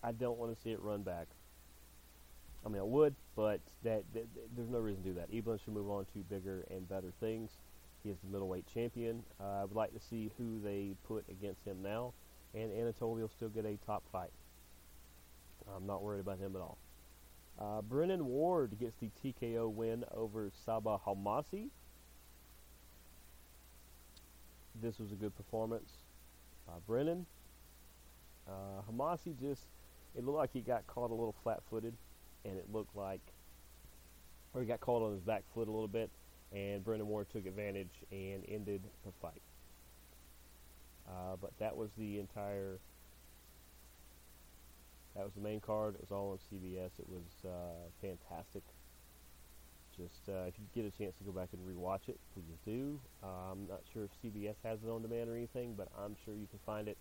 [0.02, 1.28] I don't want to see it run back.
[2.64, 5.32] I mean, I would, but that, that, that there's no reason to do that.
[5.32, 7.50] Eblen should move on to bigger and better things.
[8.02, 9.22] He is the middleweight champion.
[9.40, 12.12] Uh, I would like to see who they put against him now,
[12.54, 14.30] and Anatoly will still get a top fight.
[15.74, 16.78] I'm not worried about him at all.
[17.58, 21.68] Uh, Brennan Ward gets the TKO win over Sabah Homasi.
[24.80, 25.90] This was a good performance.
[26.68, 27.26] Uh, Brennan,
[28.48, 29.66] uh, Homasi just,
[30.16, 31.94] it looked like he got caught a little flat-footed,
[32.44, 33.20] and it looked like,
[34.54, 36.10] or he got caught on his back foot a little bit,
[36.52, 39.42] and Brennan Ward took advantage and ended the fight.
[41.08, 42.78] Uh, but that was the entire
[45.14, 45.94] that was the main card.
[45.94, 46.98] It was all on CBS.
[46.98, 48.62] It was uh, fantastic.
[49.96, 52.98] Just uh, if you get a chance to go back and rewatch it, please do.
[53.22, 56.46] I'm not sure if CBS has it on demand or anything, but I'm sure you
[56.48, 56.96] can find it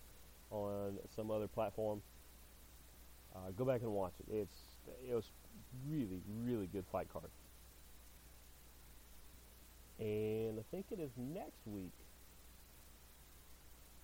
[0.50, 2.02] on some other platform.
[3.34, 4.34] Uh, go back and watch it.
[4.34, 4.58] It's
[5.10, 5.24] it was
[5.90, 7.30] really really good fight card.
[10.00, 11.94] And I think it is next week.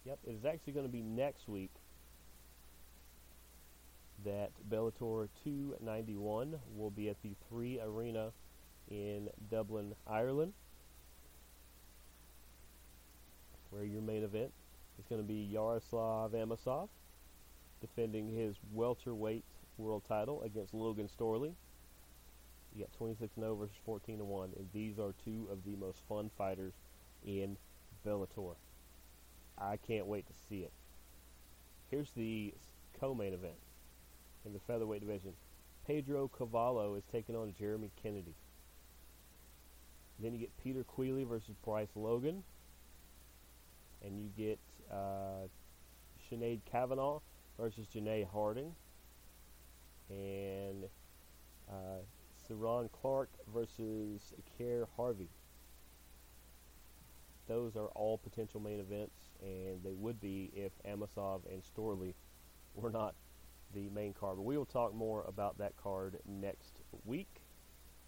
[0.05, 1.71] Yep, it is actually going to be next week
[4.23, 8.31] that Bellator 291 will be at the 3 Arena
[8.89, 10.53] in Dublin, Ireland,
[13.69, 14.51] where your main event
[14.99, 16.89] is going to be Yaroslav Amosov
[17.81, 19.43] defending his welterweight
[19.77, 21.53] world title against Logan Storley.
[22.75, 26.29] You got 26 0 versus 14 1, and these are two of the most fun
[26.37, 26.73] fighters
[27.25, 27.57] in
[28.05, 28.55] Bellator.
[29.57, 30.71] I can't wait to see it.
[31.89, 32.53] Here's the
[32.99, 33.55] co-main event
[34.45, 35.33] in the featherweight division.
[35.85, 38.35] Pedro Carvalho is taking on Jeremy Kennedy.
[40.19, 42.43] Then you get Peter Queally versus Bryce Logan.
[44.03, 44.59] And you get
[44.91, 45.47] uh,
[46.29, 47.19] Sinead Kavanagh
[47.59, 48.73] versus Janay Harding.
[50.09, 50.85] And
[51.69, 52.01] uh,
[52.47, 55.29] Ciaran Clark versus Kerr Harvey.
[57.47, 62.13] Those are all potential main events, and they would be if Amosov and Storley
[62.75, 63.15] were not
[63.73, 64.37] the main card.
[64.37, 67.41] But we will talk more about that card next week.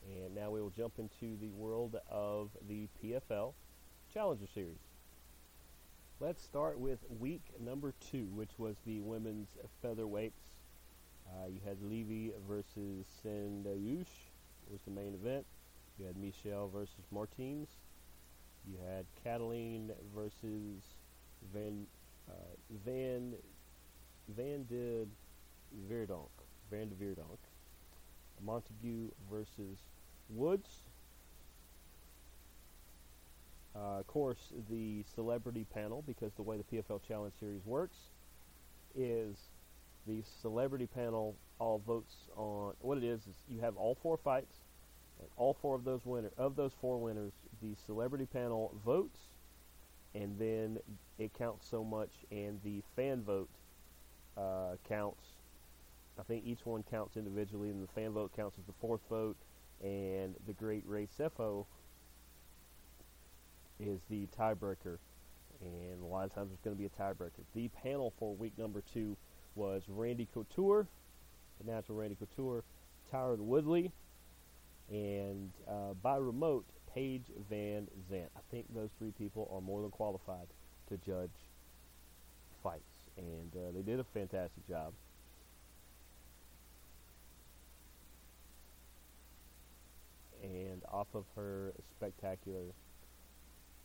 [0.07, 3.53] And now we will jump into the world of the PFL
[4.13, 4.77] Challenger Series.
[6.19, 9.49] Let's start with week number two, which was the women's
[9.83, 10.31] featherweights.
[11.27, 14.07] Uh, you had Levy versus Sendayush
[14.69, 15.45] was the main event.
[15.97, 17.67] You had Michelle versus Martins.
[18.67, 20.83] You had Cataline versus
[21.53, 21.85] Van
[22.29, 22.33] uh,
[22.85, 23.33] Van
[24.35, 25.07] Van de
[25.89, 26.29] Verdonk.
[26.69, 27.39] Van de Verdonk.
[28.43, 29.77] Montague versus
[30.29, 30.69] Woods.
[33.75, 37.97] Uh, of course, the celebrity panel, because the way the PFL Challenge Series works,
[38.95, 39.37] is
[40.07, 44.55] the celebrity panel all votes on what it is is you have all four fights
[45.19, 49.19] and all four of those winner of those four winners the celebrity panel votes
[50.15, 50.77] and then
[51.17, 53.49] it counts so much and the fan vote
[54.37, 55.25] uh, counts
[56.19, 59.37] I think each one counts individually and the fan vote counts as the fourth vote
[59.81, 61.65] and the great Ray Sefo
[63.79, 64.97] is the tiebreaker
[65.61, 68.57] and a lot of times it's going to be a tiebreaker the panel for week
[68.57, 69.15] number two
[69.55, 70.87] was Randy Couture,
[71.63, 72.63] the natural Randy Couture,
[73.11, 73.91] Tyron Woodley,
[74.89, 78.29] and uh, by remote, Paige Van Zant.
[78.35, 80.47] I think those three people are more than qualified
[80.87, 81.29] to judge
[82.63, 82.81] fights,
[83.17, 84.93] and uh, they did a fantastic job.
[90.41, 92.63] And off of her spectacular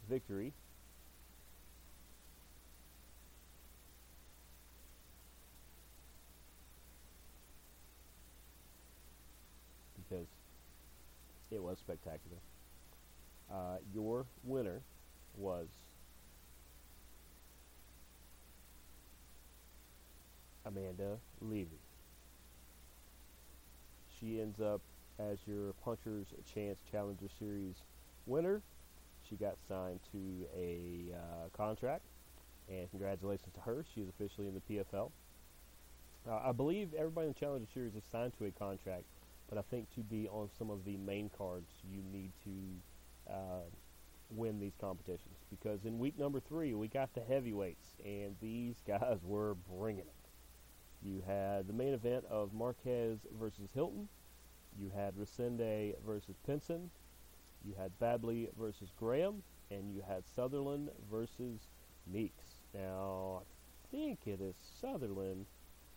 [0.09, 0.53] victory,
[9.97, 10.27] because
[11.51, 12.39] it was spectacular.
[13.53, 14.81] Uh, your winner
[15.37, 15.67] was
[20.65, 21.69] Amanda Levy.
[24.19, 24.81] She ends up
[25.19, 27.77] as your Puncher's Chance Challenger Series
[28.27, 28.63] winner.
[29.29, 32.03] She got signed to a uh, contract,
[32.69, 33.85] and congratulations to her.
[33.95, 35.11] She is officially in the PFL.
[36.29, 39.05] Uh, I believe everybody in the Challenger Series is signed to a contract,
[39.49, 43.65] but I think to be on some of the main cards, you need to uh,
[44.31, 49.19] win these competitions because in week number three we got the heavyweights, and these guys
[49.23, 50.15] were bringing it.
[51.03, 54.09] You had the main event of Marquez versus Hilton.
[54.79, 56.91] You had Resende versus Pinson.
[57.65, 59.43] You had Badley versus Graham.
[59.71, 61.69] And you had Sutherland versus
[62.07, 62.57] Meeks.
[62.75, 65.47] Now, I think it is Sutherland,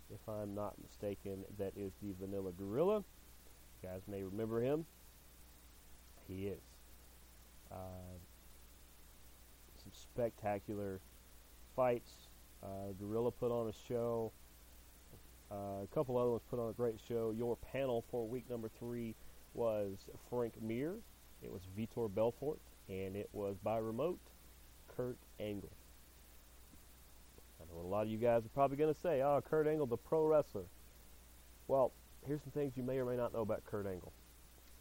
[0.10, 3.04] if I'm not mistaken, that is the Vanilla Gorilla.
[3.84, 4.86] You guys may remember him.
[6.28, 6.62] He is.
[7.72, 8.16] Uh,
[9.84, 11.00] some spectacular
[11.76, 12.30] fights.
[12.64, 14.32] Uh, Gorilla put on a show.
[15.50, 17.34] Uh, a couple other ones put on a great show.
[17.36, 19.16] Your panel for week number three
[19.54, 19.98] was
[20.30, 20.96] Frank Mir.
[21.42, 24.20] It was Vitor Belfort, and it was by remote
[24.96, 25.72] Kurt Angle.
[27.62, 29.88] I know a lot of you guys are probably going to say, "Oh, Kurt Angle,
[29.88, 30.66] the pro wrestler."
[31.68, 31.92] Well,
[32.26, 34.12] here's some things you may or may not know about Kurt Angle.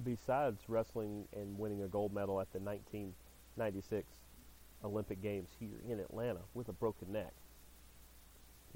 [0.02, 4.06] Besides wrestling and winning a gold medal at the 1996
[4.84, 7.32] Olympic Games here in Atlanta with a broken neck,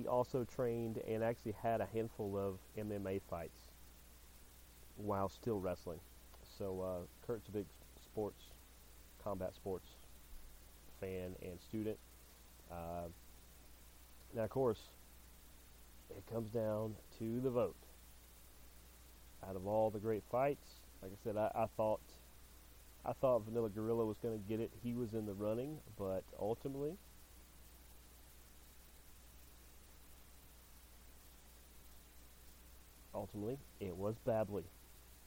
[0.00, 3.68] he also trained and actually had a handful of MMA fights
[4.96, 6.00] while still wrestling.
[6.58, 7.66] So uh, Kurt's a big
[8.02, 8.44] sports,
[9.22, 9.88] combat sports
[11.00, 11.98] fan and student.
[12.70, 13.08] Uh,
[14.34, 14.80] now, of course,
[16.16, 17.76] it comes down to the vote.
[19.46, 20.66] Out of all the great fights,
[21.02, 22.00] like I said, I, I thought
[23.04, 24.70] I thought Vanilla Gorilla was going to get it.
[24.82, 26.96] He was in the running, but ultimately
[33.14, 34.64] ultimately, it was Badley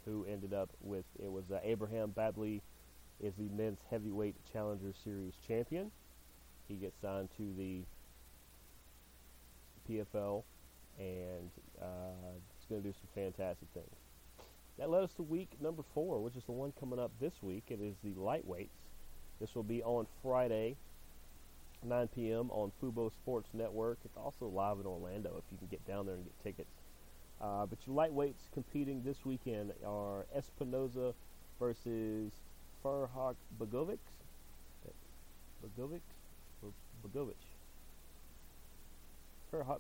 [0.06, 2.62] who ended up with it was uh, Abraham Badley
[3.22, 5.92] is the men's heavyweight challenger series champion.
[6.68, 7.82] He gets signed to the
[9.90, 10.44] PFL
[11.00, 11.50] and
[11.82, 13.96] uh, it's going to do some fantastic things.
[14.78, 17.66] That led us to week number four, which is the one coming up this week.
[17.70, 18.70] It is the lightweights.
[19.40, 20.76] This will be on Friday,
[21.84, 22.50] 9 p.m.
[22.52, 24.00] on Fubo Sports Network.
[24.06, 26.83] It's also live in Orlando if you can get down there and get tickets.
[27.42, 31.14] Uh, but your lightweights competing this weekend are Espinoza
[31.60, 32.32] versus
[32.84, 34.00] Farhak Bogovic.
[35.64, 36.02] Bogovic?
[37.04, 37.34] Bogovic.
[39.52, 39.80] Farhak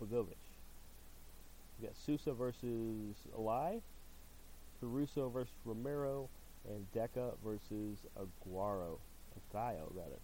[0.00, 0.36] Bogovic.
[1.80, 3.80] We got Sousa versus Alai,
[4.80, 6.28] Caruso versus Romero,
[6.68, 8.98] and Deca versus Aguaro.
[9.54, 10.18] Aguayo, rather.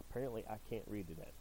[0.00, 1.32] Apparently, I can't read today.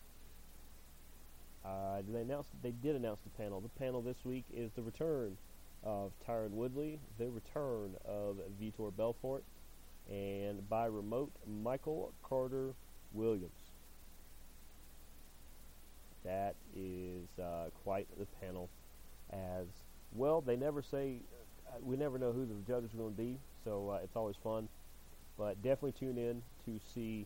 [1.65, 3.62] Uh, they announced they did announce the panel.
[3.62, 5.38] The panel this week is the return
[5.84, 9.43] of Tyron Woodley, the return of Vitor Belfort,
[10.10, 12.73] and by remote Michael Carter
[13.13, 13.52] Williams.
[16.26, 18.69] That is uh, quite the panel.
[19.32, 19.67] As
[20.13, 21.17] well, they never say
[21.67, 24.36] uh, we never know who the judges are going to be, so uh, it's always
[24.43, 24.67] fun.
[25.38, 27.26] But definitely tune in to see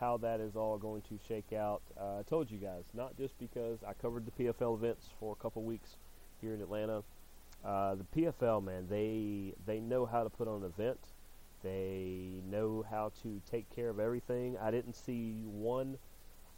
[0.00, 1.82] how that is all going to shake out.
[2.00, 5.42] Uh, I told you guys, not just because I covered the PFL events for a
[5.42, 5.96] couple weeks
[6.40, 7.02] here in Atlanta.
[7.62, 10.98] Uh, the PFL, man, they they know how to put on an event.
[11.62, 14.56] They know how to take care of everything.
[14.58, 15.98] I didn't see one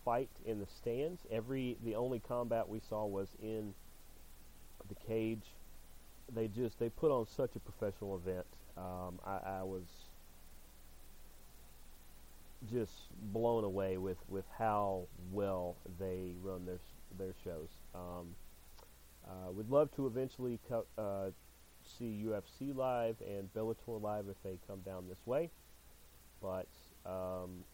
[0.04, 1.22] fight in the stands.
[1.28, 3.74] Every the only combat we saw was in
[4.88, 5.54] the cage.
[6.32, 8.46] They just they put on such a professional event.
[8.76, 9.82] Um, I, I was
[12.70, 12.92] just
[13.32, 16.78] blown away with, with how well they run their
[17.18, 17.68] their shows.
[17.94, 18.34] Um,
[19.26, 21.30] uh, would love to eventually co- uh,
[21.84, 25.50] see UFC live and Bellator live if they come down this way.
[26.40, 26.68] But
[27.06, 27.64] um,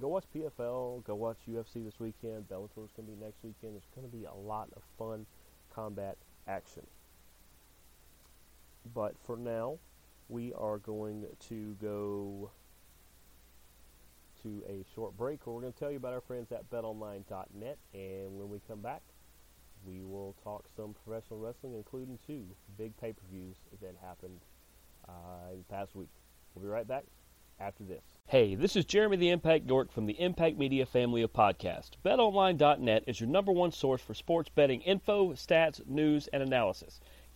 [0.00, 2.48] go watch PFL, go watch UFC this weekend.
[2.48, 3.74] Bellator is going to be next weekend.
[3.74, 5.26] There's going to be a lot of fun
[5.74, 6.86] combat action.
[8.94, 9.78] But for now,
[10.28, 12.50] we are going to go
[14.42, 17.78] to a short break where we're going to tell you about our friends at betonline.net.
[17.94, 19.02] And when we come back,
[19.86, 22.44] we will talk some professional wrestling, including two
[22.76, 24.40] big pay per views that happened
[25.08, 26.08] uh, in the past week.
[26.54, 27.04] We'll be right back
[27.60, 28.02] after this.
[28.26, 31.92] Hey, this is Jeremy the Impact York from the Impact Media family of podcasts.
[32.04, 37.00] BetOnline.net is your number one source for sports betting info, stats, news, and analysis.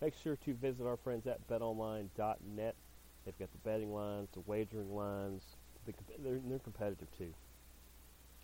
[0.00, 2.74] Make sure to visit our friends at betonline.net.
[3.24, 5.42] They've got the betting lines, the wagering lines.
[5.86, 5.92] The,
[6.22, 7.34] they're, they're competitive too.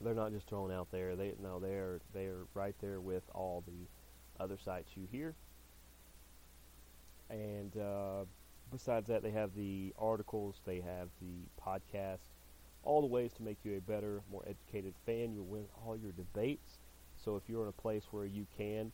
[0.01, 1.17] They're not just thrown out there.
[1.17, 5.35] They no, they're they're right there with all the other sites you hear.
[7.31, 8.25] And uh,
[8.71, 12.19] besides that, they have the articles, they have the podcast,
[12.83, 15.33] all the ways to make you a better, more educated fan.
[15.33, 16.79] You'll win all your debates.
[17.17, 18.93] So if you're in a place where you can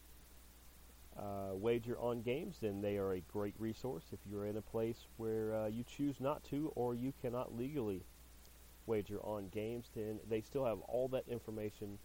[1.20, 4.04] uh, wager on games, then they are a great resource.
[4.12, 8.02] If you're in a place where uh, you choose not to or you cannot legally
[8.86, 11.98] wager on games, then they still have all that information,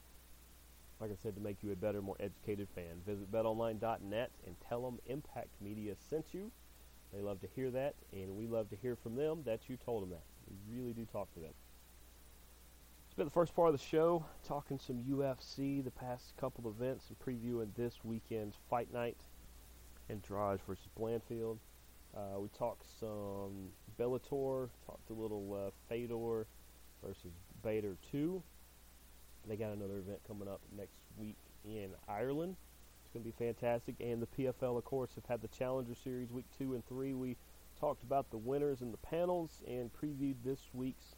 [0.99, 3.01] like I said, to make you a better, more educated fan.
[3.05, 6.51] Visit betonline.net and tell them Impact Media sent you.
[7.13, 10.03] They love to hear that, and we love to hear from them that you told
[10.03, 10.24] them that.
[10.49, 11.53] We really do talk to them.
[13.16, 17.18] Spent the first part of the show talking some UFC, the past couple events, and
[17.18, 19.16] previewing this weekend's fight night,
[20.09, 21.55] Andrade versus Blanchfield.
[22.13, 26.45] Uh, we talked some Bellator, talked a little uh, Fedor
[27.01, 27.32] versus
[27.63, 28.43] Bader 2.
[29.47, 32.57] They got another event coming up next week in Ireland.
[33.05, 33.95] It's going to be fantastic.
[34.01, 37.13] And the PFL, of course, have had the Challenger Series week two and three.
[37.13, 37.38] We
[37.80, 41.14] talked about the winners and the panels and previewed this week's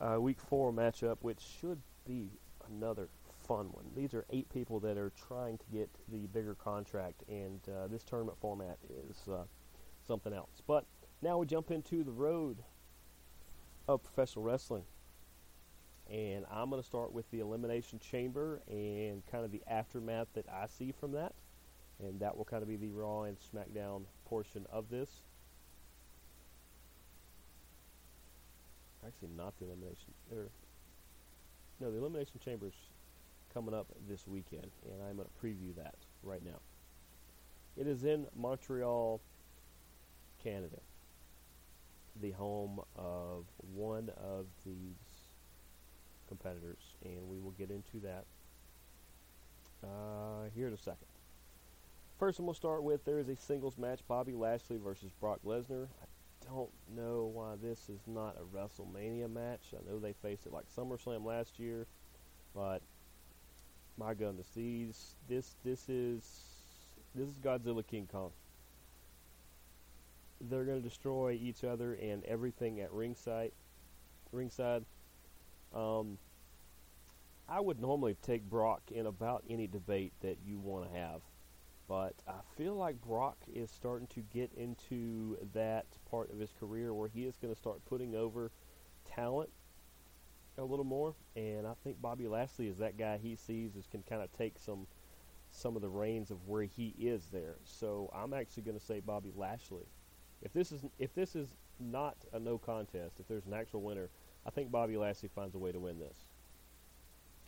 [0.00, 2.30] uh, week four matchup, which should be
[2.68, 3.08] another
[3.46, 3.84] fun one.
[3.94, 8.02] These are eight people that are trying to get the bigger contract, and uh, this
[8.02, 8.78] tournament format
[9.08, 9.44] is uh,
[10.06, 10.62] something else.
[10.66, 10.84] But
[11.22, 12.58] now we jump into the road
[13.88, 14.84] of professional wrestling.
[16.10, 20.46] And I'm going to start with the Elimination Chamber and kind of the aftermath that
[20.48, 21.32] I see from that.
[21.98, 25.08] And that will kind of be the Raw and SmackDown portion of this.
[29.06, 30.12] Actually, not the Elimination.
[30.32, 30.48] Or,
[31.80, 32.74] no, the Elimination Chamber is
[33.52, 36.58] coming up this weekend, and I'm going to preview that right now.
[37.76, 39.20] It is in Montreal,
[40.42, 40.80] Canada,
[42.20, 43.44] the home of
[43.74, 44.94] one of these
[46.28, 48.24] competitors, and we will get into that
[49.82, 51.06] uh, here in a second.
[52.18, 55.88] First, going start with there is a singles match Bobby Lashley versus Brock Lesnar.
[56.00, 56.06] I
[56.48, 59.60] don't know why this is not a WrestleMania match.
[59.72, 61.86] I know they faced it like SummerSlam last year,
[62.54, 62.82] but
[63.96, 66.22] my goodness, these this this is
[67.14, 68.30] this is Godzilla King Kong.
[70.40, 73.52] They're going to destroy each other and everything at ringside.
[74.32, 74.84] Ringside.
[75.74, 76.18] Um,
[77.48, 81.20] I would normally take Brock in about any debate that you want to have,
[81.94, 86.92] but I feel like Brock is starting to get into that part of his career
[86.92, 88.50] where he is going to start putting over
[89.14, 89.48] talent
[90.58, 94.02] a little more, and I think Bobby Lashley is that guy he sees as can
[94.02, 94.88] kind of take some
[95.52, 97.54] some of the reins of where he is there.
[97.62, 99.86] So I'm actually going to say Bobby Lashley.
[100.42, 101.46] If this is if this is
[101.78, 104.08] not a no contest, if there's an actual winner,
[104.44, 106.16] I think Bobby Lashley finds a way to win this.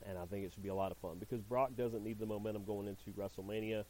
[0.08, 2.26] And I think it should be a lot of fun because Brock doesn't need the
[2.26, 3.84] momentum going into WrestleMania,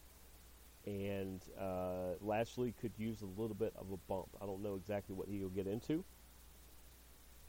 [0.86, 4.28] and uh, Lashley could use a little bit of a bump.
[4.40, 6.04] I don't know exactly what he'll get into,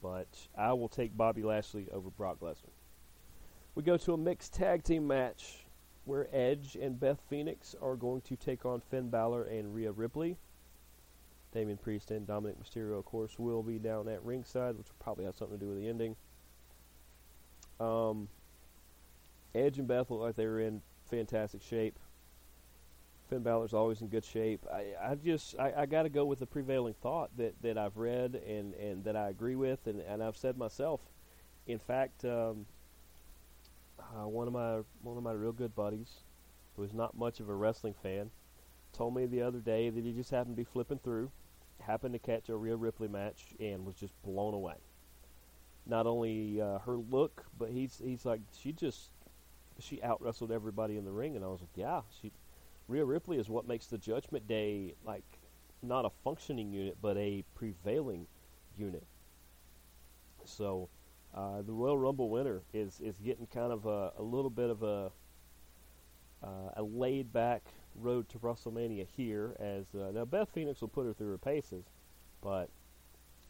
[0.02, 0.28] but
[0.58, 2.74] I will take Bobby Lashley over Brock Lesnar.
[3.76, 5.66] We go to a mixed tag team match
[6.06, 10.38] where Edge and Beth Phoenix are going to take on Finn Balor and Rhea Ripley.
[11.54, 15.26] Damian Priest and Dominic Mysterio, of course, will be down at ringside, which will probably
[15.26, 16.16] have something to do with the ending.
[17.80, 18.28] Um,
[19.54, 22.00] Edge and Beth look like they were in fantastic shape.
[23.30, 24.66] Finn Balor's always in good shape.
[24.72, 27.98] I, I just I, I got to go with the prevailing thought that, that I've
[27.98, 31.02] read and, and that I agree with and, and I've said myself.
[31.68, 32.66] In fact, um,
[34.00, 36.22] uh, one of my one of my real good buddies,
[36.76, 38.30] who is not much of a wrestling fan,
[38.94, 41.30] told me the other day that he just happened to be flipping through,
[41.82, 44.76] happened to catch a Rhea Ripley match, and was just blown away.
[45.86, 49.10] Not only uh, her look, but he's he's like she just
[49.80, 52.32] she out wrestled everybody in the ring, and I was like, yeah, she
[52.88, 55.24] Rhea Ripley is what makes the Judgment Day like
[55.82, 58.28] not a functioning unit, but a prevailing
[58.78, 59.06] unit.
[60.46, 60.90] So
[61.36, 64.84] uh, the Royal Rumble winner is is getting kind of a, a little bit of
[64.84, 65.12] a
[66.44, 67.64] uh, a laid back
[67.96, 69.56] road to WrestleMania here.
[69.60, 71.86] As uh, now, Beth Phoenix will put her through her paces,
[72.42, 72.70] but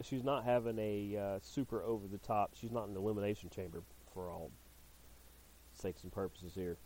[0.04, 2.52] she's not having a uh, super over the top.
[2.60, 3.84] She's not in the elimination chamber
[4.14, 4.52] for all
[5.74, 6.78] sakes and purposes here.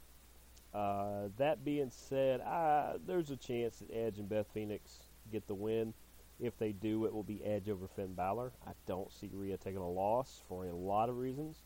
[0.74, 5.00] Uh, that being said, I, there's a chance that Edge and Beth Phoenix
[5.32, 5.94] get the win.
[6.40, 8.52] If they do, it will be Edge over Finn Balor.
[8.66, 11.58] I don't see Rhea taking a loss for a lot of reasons,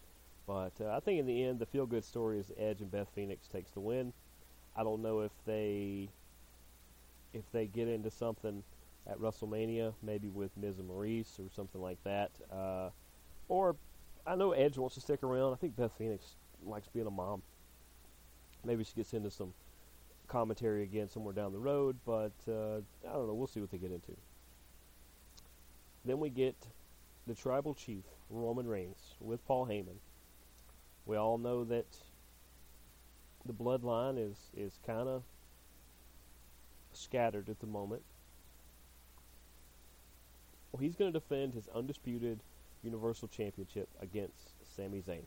[0.48, 3.48] but uh, I think in the end, the feel-good story is Edge and Beth Phoenix
[3.48, 4.12] takes the win.
[4.76, 6.10] I don't know if they
[7.34, 8.64] if they get into something
[9.08, 12.90] at WrestleMania, maybe with Miz and Maryse or something like that, uh,
[13.48, 13.76] or
[14.26, 15.54] I know Edge wants to stick around.
[15.54, 16.36] I think Beth Phoenix
[16.66, 17.44] likes being a mom.
[18.66, 19.54] Maybe she gets into some
[20.28, 23.34] commentary again somewhere down the road, but uh, I don't know.
[23.34, 24.16] We'll see what they get into.
[26.04, 26.56] Then we get
[27.28, 29.98] the tribal chief, Roman Reigns, with Paul Heyman.
[31.06, 31.86] We all know that
[33.46, 35.24] the bloodline is, is kind of
[36.94, 38.02] scattered at the moment.
[40.72, 42.40] Well, he's going to defend his undisputed
[42.84, 45.24] Universal Championship against Sami Zayn.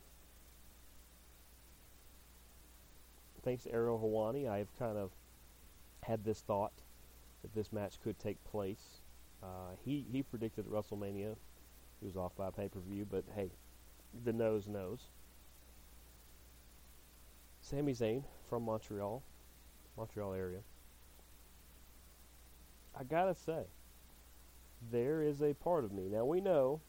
[3.43, 5.11] Thanks to Ariel Helwani, I've kind of
[6.03, 6.73] had this thought
[7.43, 9.01] that this match could take place.
[9.43, 11.37] Uh, he he predicted at WrestleMania.
[12.01, 13.51] He was off by pay per view, but hey,
[14.25, 15.09] the nose knows.
[17.61, 19.23] Sami Zayn from Montreal,
[19.97, 20.61] Montreal area.
[22.99, 23.65] I gotta say,
[24.91, 26.09] there is a part of me.
[26.09, 26.81] Now we know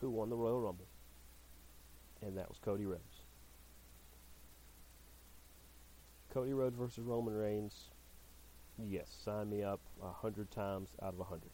[0.00, 0.88] who won the Royal Rumble,
[2.20, 3.11] and that was Cody Rhodes.
[6.32, 7.90] Cody Rhodes versus Roman Reigns.
[8.78, 11.50] Yes, sign me up a hundred times out of a hundred.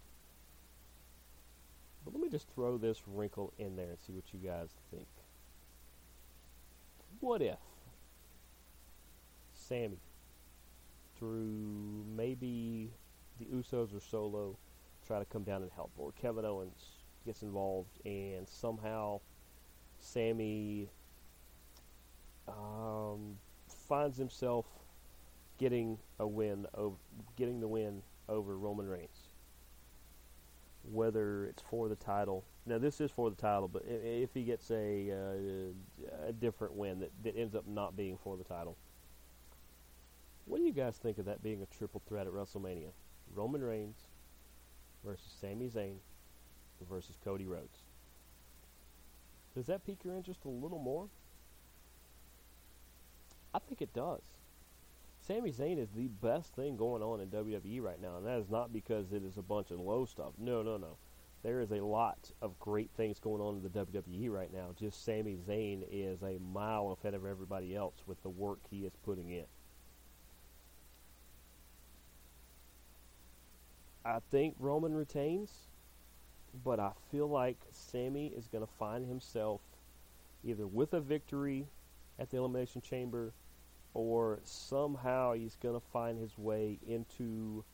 [2.04, 5.08] But let me just throw this wrinkle in there and see what you guys think.
[7.20, 7.58] What if
[9.52, 9.98] Sami,
[11.18, 12.90] through maybe
[13.40, 14.56] the Usos or Solo,
[15.06, 16.84] try to come down and help, or Kevin Owens
[17.26, 19.20] gets involved and somehow
[19.98, 20.88] Sami
[22.46, 23.36] um,
[23.88, 24.66] finds himself
[25.58, 26.96] getting a win over
[27.36, 29.28] getting the win over Roman Reigns.
[30.90, 34.70] Whether it's for the title, now this is for the title, but if he gets
[34.70, 38.76] a uh, a different win that, that ends up not being for the title,
[40.44, 42.90] what do you guys think of that being a triple threat at WrestleMania?
[43.34, 44.06] Roman Reigns
[45.04, 45.96] versus Sami Zayn
[46.88, 47.78] versus Cody Rhodes.
[49.54, 51.08] Does that pique your interest a little more?
[53.58, 54.22] I think it does.
[55.20, 58.48] Sami Zayn is the best thing going on in WWE right now, and that is
[58.48, 60.32] not because it is a bunch of low stuff.
[60.38, 60.96] No, no, no.
[61.42, 64.68] There is a lot of great things going on in the WWE right now.
[64.78, 68.92] Just Sami Zayn is a mile ahead of everybody else with the work he is
[69.04, 69.46] putting in.
[74.04, 75.50] I think Roman retains,
[76.64, 79.60] but I feel like Sami is going to find himself
[80.44, 81.66] either with a victory
[82.20, 83.32] at the Elimination Chamber,
[83.98, 87.64] or somehow he's going to find his way into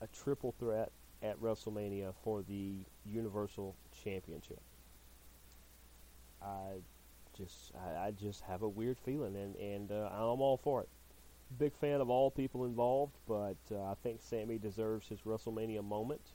[0.00, 0.90] a triple threat
[1.22, 4.62] at WrestleMania for the Universal Championship.
[6.40, 6.80] I
[7.36, 10.88] just I, I just have a weird feeling, and and uh, I'm all for it.
[11.58, 16.32] Big fan of all people involved, but uh, I think Sami deserves his WrestleMania moment,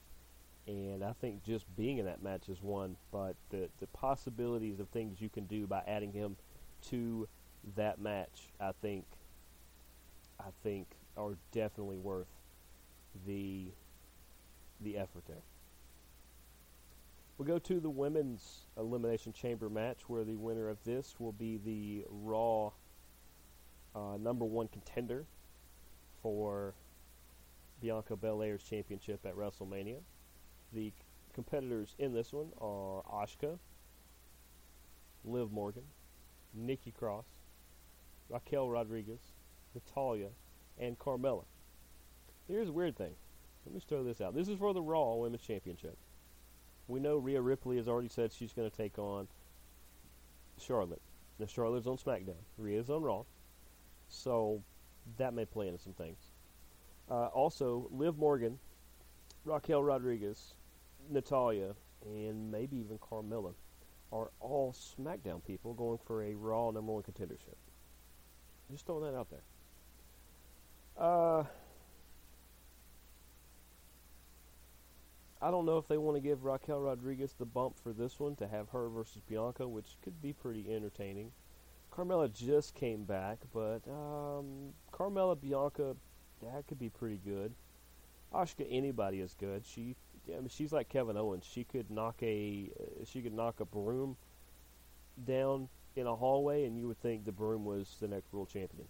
[0.67, 2.97] and I think just being in that match is one.
[3.11, 6.35] But the the possibilities of things you can do by adding him
[6.89, 7.27] to
[7.75, 9.05] that match, I think,
[10.39, 10.87] I think
[11.17, 12.27] are definitely worth
[13.25, 13.67] the
[14.81, 15.43] the effort there.
[17.37, 21.57] We'll go to the women's elimination chamber match, where the winner of this will be
[21.57, 22.71] the Raw
[23.95, 25.25] uh, number one contender
[26.21, 26.73] for
[27.81, 29.97] Bianca Belair's championship at WrestleMania.
[30.73, 30.93] The
[31.33, 33.57] competitors in this one are Asuka,
[35.25, 35.83] Liv Morgan,
[36.53, 37.25] Nikki Cross,
[38.31, 39.19] Raquel Rodriguez,
[39.75, 40.29] Natalya,
[40.79, 41.43] and Carmella.
[42.47, 43.13] Here's a weird thing.
[43.65, 44.33] Let me throw this out.
[44.33, 45.97] This is for the Raw Women's Championship.
[46.87, 49.27] We know Rhea Ripley has already said she's going to take on
[50.57, 51.01] Charlotte.
[51.39, 52.35] Now, Charlotte's on SmackDown.
[52.57, 53.23] Rhea's on Raw.
[54.09, 54.61] So
[55.17, 56.19] that may play into some things.
[57.09, 58.57] Uh, also, Liv Morgan,
[59.45, 60.55] Raquel Rodriguez,
[61.09, 61.75] Natalya,
[62.05, 63.53] and maybe even Carmella
[64.11, 67.55] are all SmackDown people going for a Raw number one contendership.
[68.71, 69.43] Just throwing that out there.
[70.97, 71.43] Uh,
[75.41, 78.35] I don't know if they want to give Raquel Rodriguez the bump for this one
[78.37, 81.31] to have her versus Bianca, which could be pretty entertaining.
[81.91, 85.95] Carmella just came back, but um, Carmella Bianca,
[86.41, 87.53] that could be pretty good.
[88.33, 89.65] Asuka, anybody is good.
[89.65, 89.95] She,
[90.29, 91.43] I mean, she's like Kevin Owens.
[91.43, 94.15] She could knock a, uh, she could knock a broom
[95.25, 98.87] down in a hallway, and you would think the broom was the next world champion.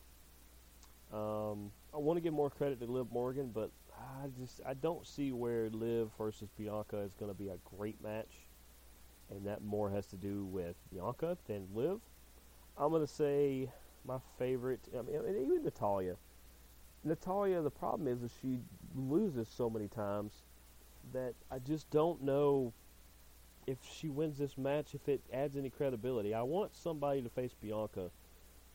[1.13, 5.05] Um, I want to give more credit to Liv Morgan, but I just I don't
[5.05, 8.31] see where Liv versus Bianca is going to be a great match,
[9.29, 11.99] and that more has to do with Bianca than Liv.
[12.77, 13.69] I'm going to say
[14.05, 14.79] my favorite.
[14.97, 16.15] I mean, even Natalya.
[17.03, 18.59] Natalya, the problem is that she
[18.95, 20.43] loses so many times
[21.13, 22.73] that I just don't know
[23.67, 26.33] if she wins this match if it adds any credibility.
[26.33, 28.09] I want somebody to face Bianca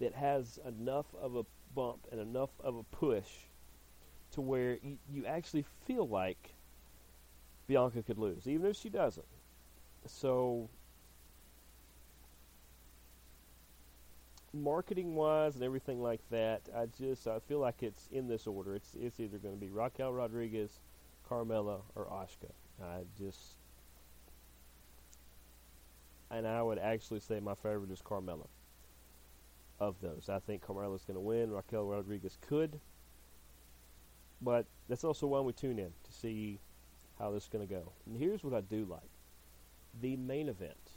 [0.00, 3.28] that has enough of a bump and enough of a push
[4.32, 6.54] to where you, you actually feel like
[7.66, 9.26] Bianca could lose, even if she doesn't.
[10.06, 10.68] So,
[14.52, 18.74] marketing wise and everything like that, I just I feel like it's in this order.
[18.74, 20.80] It's it's either going to be Raquel Rodriguez,
[21.28, 22.52] Carmella, or Asuka.
[22.82, 23.55] I just
[26.30, 28.48] and I would actually say my favorite is Carmella.
[29.78, 31.50] Of those, I think Carmella's going to win.
[31.50, 32.80] Raquel Rodriguez could,
[34.40, 36.60] but that's also why we tune in to see
[37.18, 37.92] how this is going to go.
[38.06, 39.10] And here's what I do like:
[40.00, 40.92] the main event,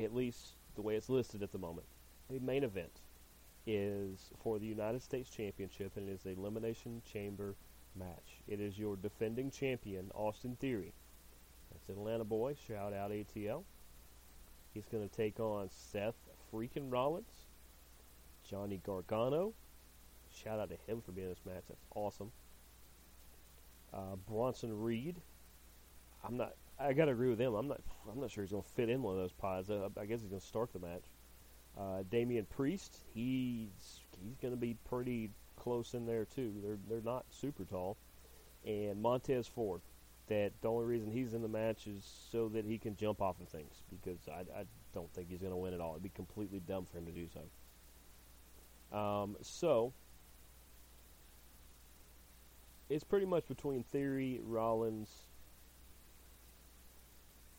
[0.00, 1.86] at least the way it's listed at the moment,
[2.30, 3.02] the main event
[3.66, 7.54] is for the United States Championship, and it is a elimination chamber
[7.94, 8.40] match.
[8.48, 10.94] It is your defending champion, Austin Theory.
[11.70, 12.56] That's an Atlanta boy.
[12.66, 13.64] Shout out ATL.
[14.72, 16.14] He's going to take on Seth
[16.52, 17.46] freaking Rollins,
[18.48, 19.52] Johnny Gargano.
[20.32, 21.64] Shout out to him for being in this match.
[21.68, 22.32] That's awesome.
[23.92, 25.16] Uh, Bronson Reed.
[26.24, 26.54] I'm not.
[26.80, 27.54] I got to agree with him.
[27.54, 27.80] I'm not.
[28.10, 29.68] I'm not sure he's going to fit in one of those pods.
[29.68, 31.04] Uh, I guess he's going to start the match.
[31.78, 32.96] Uh, Damian Priest.
[33.12, 36.54] He's he's going to be pretty close in there too.
[36.62, 37.98] They're they're not super tall.
[38.64, 39.82] And Montez Ford
[40.32, 43.38] that the only reason he's in the match is so that he can jump off
[43.40, 44.64] of things because I, I
[44.94, 45.92] don't think he's going to win at all.
[45.92, 48.98] It'd be completely dumb for him to do so.
[48.98, 49.92] Um, so
[52.88, 55.10] it's pretty much between Theory, Rollins.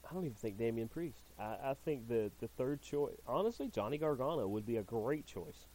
[0.09, 1.21] I don't even think Damian Priest.
[1.39, 5.67] I, I think the the third choice, honestly, Johnny Gargano would be a great choice.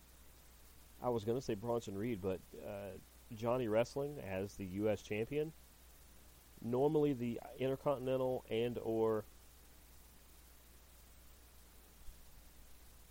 [1.01, 2.99] I was going to say Bronson Reed, but uh,
[3.37, 5.01] Johnny Wrestling as the U.S.
[5.01, 5.53] champion
[6.63, 9.25] normally the intercontinental and or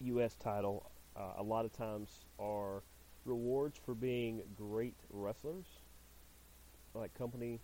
[0.02, 0.36] U.S.
[0.36, 2.84] title uh, a lot of times are
[3.26, 5.66] rewards for being great wrestlers.
[6.94, 7.60] Like company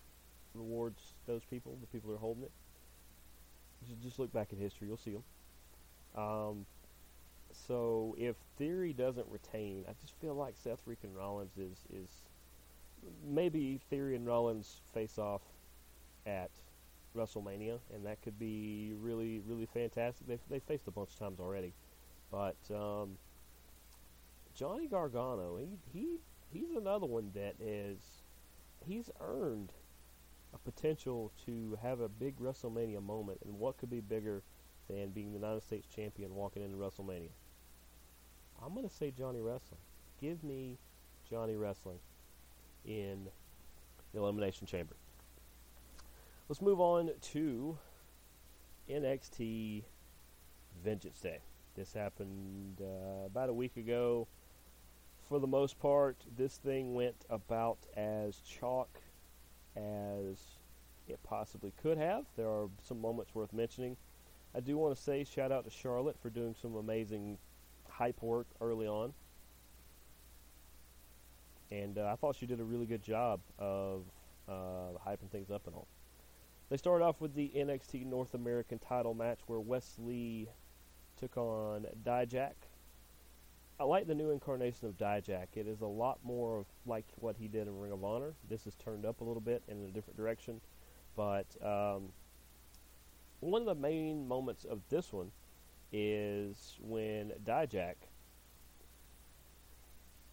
[0.53, 2.51] rewards those people, the people who are holding it.
[4.01, 5.23] Just look back at history, you'll see them.
[6.15, 6.65] Um,
[7.67, 12.09] so if Theory doesn't retain, I just feel like Seth freaking Rollins is is
[13.27, 15.41] maybe Theory and Rollins face off
[16.26, 16.51] at
[17.15, 20.28] WrestleMania, and that could be really, really fantastic.
[20.28, 21.74] They've, they faced a bunch of times already,
[22.32, 23.17] but um,
[24.55, 26.17] Johnny Gargano, he, he
[26.51, 27.99] he's another one that is
[28.86, 29.71] he's earned
[30.53, 34.43] a potential to have a big WrestleMania moment, and what could be bigger
[34.89, 37.30] than being the United States champion walking into WrestleMania?
[38.63, 39.82] I'm going to say Johnny Wrestling.
[40.21, 40.78] Give me
[41.30, 41.99] Johnny Wrestling
[42.86, 43.28] in
[44.13, 44.95] the Elimination Chamber.
[46.49, 47.77] Let's move on to
[48.89, 49.83] NXT
[50.83, 51.39] Vengeance Day.
[51.77, 54.27] This happened uh, about a week ago.
[55.29, 58.89] For the most part, this thing went about as chalk
[59.77, 60.37] as
[61.07, 62.25] it possibly could have.
[62.35, 63.95] There are some moments worth mentioning.
[64.53, 67.37] I do want to say shout out to Charlotte for doing some amazing
[67.89, 69.13] hype work early on.
[71.71, 74.03] And uh, I thought she did a really good job of
[74.49, 75.87] uh, hyping things up and all.
[76.74, 80.49] They started off with the NXT North American title match where Wes Lee
[81.19, 82.55] took on Dijak.
[83.80, 85.49] I like the new incarnation of Dijak.
[85.53, 88.34] It is a lot more like what he did in Ring of Honor.
[88.49, 90.61] This is turned up a little bit in a different direction.
[91.15, 92.09] But um,
[93.39, 95.30] one of the main moments of this one
[95.91, 97.97] is when Dijak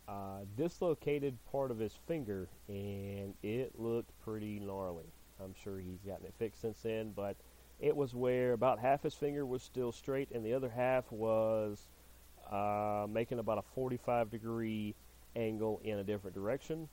[0.09, 5.13] uh, dislocated part of his finger, and it looked pretty gnarly.
[5.43, 7.37] I'm sure he's gotten it fixed since then, but
[7.81, 11.89] it was where about half his finger was still straight and the other half was
[12.51, 14.95] uh, making about a 45 degree
[15.37, 16.89] angle in a different direction.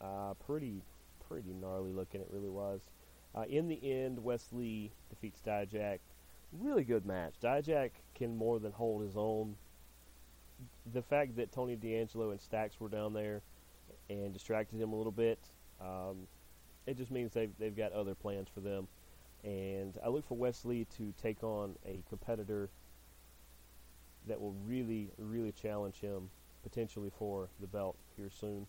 [0.00, 0.82] Uh, pretty,
[1.28, 2.20] pretty gnarly looking.
[2.20, 2.80] It really was.
[3.34, 5.98] Uh, in the end, Wes Lee defeats Dijak.
[6.52, 7.34] Really good match.
[7.42, 9.56] Dijak can more than hold his own.
[10.92, 13.42] the fact that Tony D'Angelo and Stacks were down there
[14.08, 15.38] and distracted him a little bit,
[15.80, 16.28] um,
[16.86, 18.88] it just means they've they've got other plans for them.
[19.42, 22.70] And I look for Wes Lee to take on a competitor
[24.26, 26.30] that will really, really challenge him
[26.62, 28.66] potentially for the belt here soon.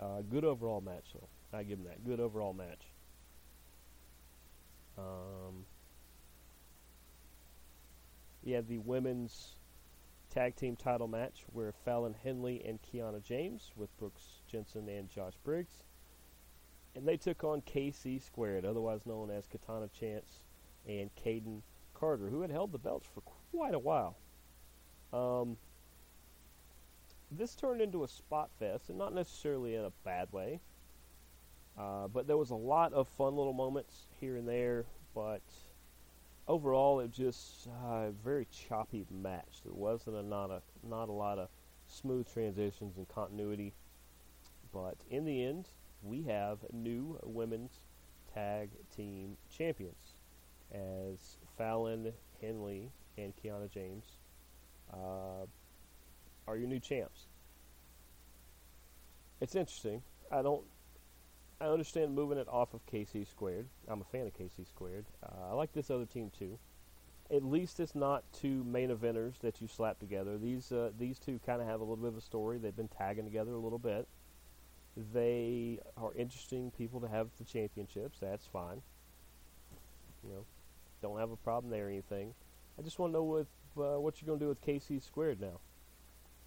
[0.00, 1.28] Uh, good overall match, though.
[1.56, 2.02] I give him that.
[2.04, 2.86] Good overall match.
[4.96, 5.66] Um,
[8.42, 9.56] you have the women's
[10.30, 15.34] tag team title match where Fallon Henley and Kiana James with Brooks Jensen and Josh
[15.44, 15.84] Briggs.
[16.94, 20.40] And they took on KC Squared, otherwise known as Katana Chance
[20.86, 21.62] and Kayden
[21.94, 24.16] Carter, who had held the belts for quite a while.
[25.12, 25.56] Um,
[27.30, 30.60] this turned into a spot fest, and not necessarily in a bad way.
[31.78, 34.84] Uh, but there was a lot of fun little moments here and there,
[35.14, 35.40] but
[36.46, 39.62] overall it was just uh, a very choppy match.
[39.64, 41.48] There wasn't a not a not a lot of
[41.88, 43.72] smooth transitions and continuity.
[44.72, 45.68] But in the end,
[46.02, 47.80] we have new women's
[48.34, 50.14] tag team champions
[50.72, 54.04] as Fallon Henley and Kiana James
[54.92, 55.46] uh,
[56.46, 57.26] are your new champs.
[59.40, 60.02] It's interesting.
[60.30, 60.62] I don't.
[61.60, 63.66] I understand moving it off of KC squared.
[63.86, 65.04] I'm a fan of KC squared.
[65.22, 66.58] Uh, I like this other team too.
[67.30, 70.38] At least it's not two main eventers that you slap together.
[70.38, 72.58] These uh, these two kind of have a little bit of a story.
[72.58, 74.08] They've been tagging together a little bit.
[74.96, 78.18] They are interesting people to have the championships.
[78.20, 78.82] That's fine.
[80.22, 80.44] You know,
[81.00, 82.34] don't have a problem there or anything.
[82.78, 85.40] I just want to know what uh, what you're going to do with KC squared
[85.40, 85.60] now.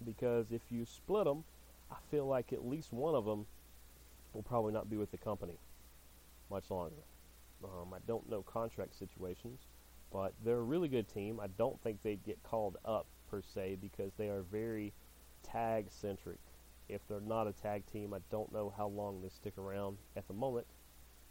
[0.04, 1.44] Because if you split them,
[1.90, 3.46] I feel like at least one of them
[4.32, 5.58] will probably not be with the company
[6.50, 7.02] much longer.
[7.64, 9.60] Um, I don't know contract situations,
[10.12, 11.40] but they're a really good team.
[11.40, 14.92] I don't think they'd get called up per se because they are very
[15.42, 16.38] tag centric.
[16.88, 20.26] If they're not a tag team, I don't know how long they stick around at
[20.28, 20.66] the moment.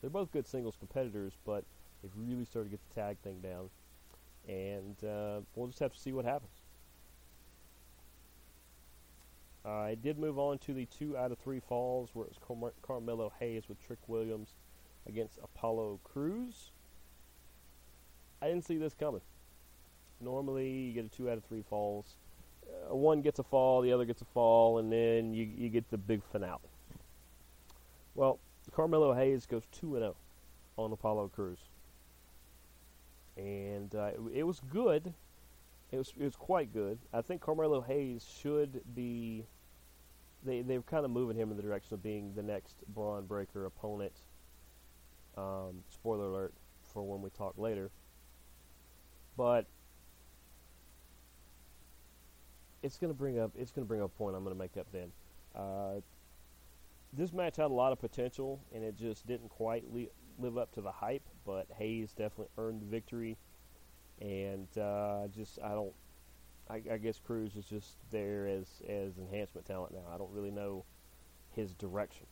[0.01, 1.63] They're both good singles competitors, but
[2.01, 3.69] they've really started to get the tag thing down
[4.47, 6.51] and uh, we'll just have to see what happens.
[9.65, 12.37] Uh, I did move on to the two out of three falls where it was
[12.37, 14.53] Car- Carmelo Hayes with Trick Williams
[15.07, 16.71] against Apollo Crews.
[18.41, 19.21] I didn't see this coming.
[20.21, 22.15] Normally, you get a two out of three falls.
[22.67, 25.89] Uh, one gets a fall, the other gets a fall, and then you, you get
[25.89, 26.59] the big finale.
[28.13, 28.39] Well,
[28.71, 30.15] Carmelo Hayes goes 2 0
[30.77, 31.59] on Apollo Crews
[33.37, 35.13] and uh, it, it, was good.
[35.91, 36.97] It was it was quite good.
[37.13, 39.45] I think Carmelo Hayes should be.
[40.43, 43.65] They they're kind of moving him in the direction of being the next Bron Breakker
[43.65, 44.13] opponent.
[45.37, 46.53] Um, spoiler alert
[46.93, 47.89] for when we talk later.
[49.35, 49.65] But
[52.85, 54.59] it's going to bring up it's going to bring up a point I'm going to
[54.59, 55.11] make up then.
[55.55, 56.01] Uh,
[57.11, 60.07] this match had a lot of potential, and it just didn't quite le-
[60.37, 63.37] live up to the hype, but Hayes definitely earned the victory.
[64.21, 65.93] And uh, just I don't,
[66.69, 70.13] I, I, guess Crews is just there as as enhancement talent now.
[70.13, 70.85] I don't really know
[71.53, 72.25] his direction,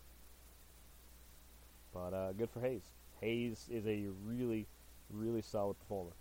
[1.93, 2.83] but uh, good for Hayes.
[3.21, 4.67] Hayes is a really,
[5.09, 6.11] really solid performer.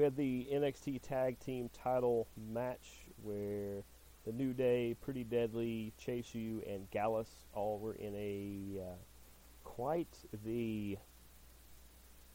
[0.00, 3.84] We had the NXT Tag Team Title match where
[4.24, 8.94] the New Day, Pretty Deadly, Chase U, and Gallus all were in a uh,
[9.62, 10.96] quite the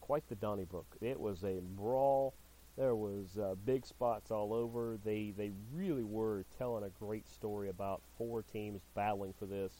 [0.00, 0.86] quite the Donnybrook.
[1.00, 2.34] It was a brawl.
[2.76, 4.96] There was uh, big spots all over.
[5.04, 9.72] They they really were telling a great story about four teams battling for this.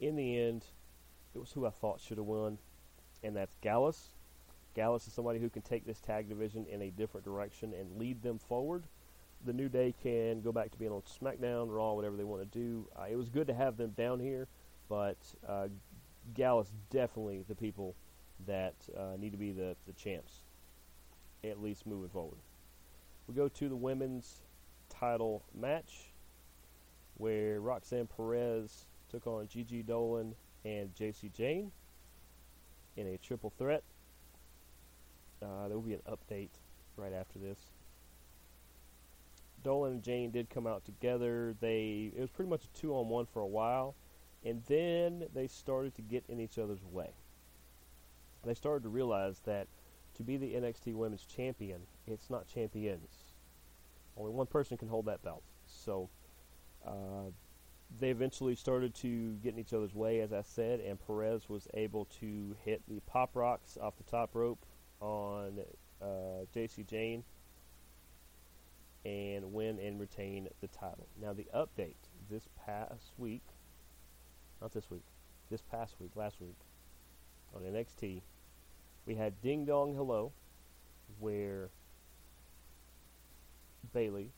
[0.00, 0.64] In the end,
[1.34, 2.56] it was who I thought should have won,
[3.22, 4.12] and that's Gallus.
[4.74, 8.22] Gallus is somebody who can take this tag division in a different direction and lead
[8.22, 8.84] them forward.
[9.44, 12.58] The New Day can go back to being on SmackDown, Raw, whatever they want to
[12.58, 12.86] do.
[12.98, 14.48] Uh, it was good to have them down here,
[14.88, 15.16] but
[15.48, 15.68] uh,
[16.34, 17.94] Gallus definitely the people
[18.46, 20.42] that uh, need to be the, the champs,
[21.44, 22.38] at least moving forward.
[23.26, 24.40] We go to the women's
[24.88, 26.10] title match
[27.16, 31.70] where Roxanne Perez took on Gigi Dolan and Jacy Jayne
[32.96, 33.82] in a triple threat.
[35.42, 36.50] Uh, there will be an update
[36.96, 37.58] right after this.
[39.64, 41.54] Dolan and Jane did come out together.
[41.60, 43.94] They it was pretty much a two on one for a while.
[44.44, 47.10] And then they started to get in each other's way.
[48.44, 49.66] They started to realize that
[50.16, 53.08] to be the NXT Women's Champion, it's not champions.
[54.16, 55.42] Only one person can hold that belt.
[55.66, 56.08] So
[56.86, 57.30] uh,
[58.00, 61.66] they eventually started to get in each other's way, as I said, and Perez was
[61.74, 64.58] able to hit the pop rocks off the top rope
[65.00, 65.60] on
[66.02, 67.24] uh, Jacy Jayne.
[69.04, 71.06] and win and retain the title.
[71.20, 71.94] Now, the update
[72.30, 73.42] this past week,
[74.60, 75.04] not this week,
[75.50, 76.56] this past week, last week,
[77.54, 78.22] on NXT,
[79.06, 80.32] we had Ding Dong Hello,
[81.20, 81.70] where
[83.94, 84.30] Bayley,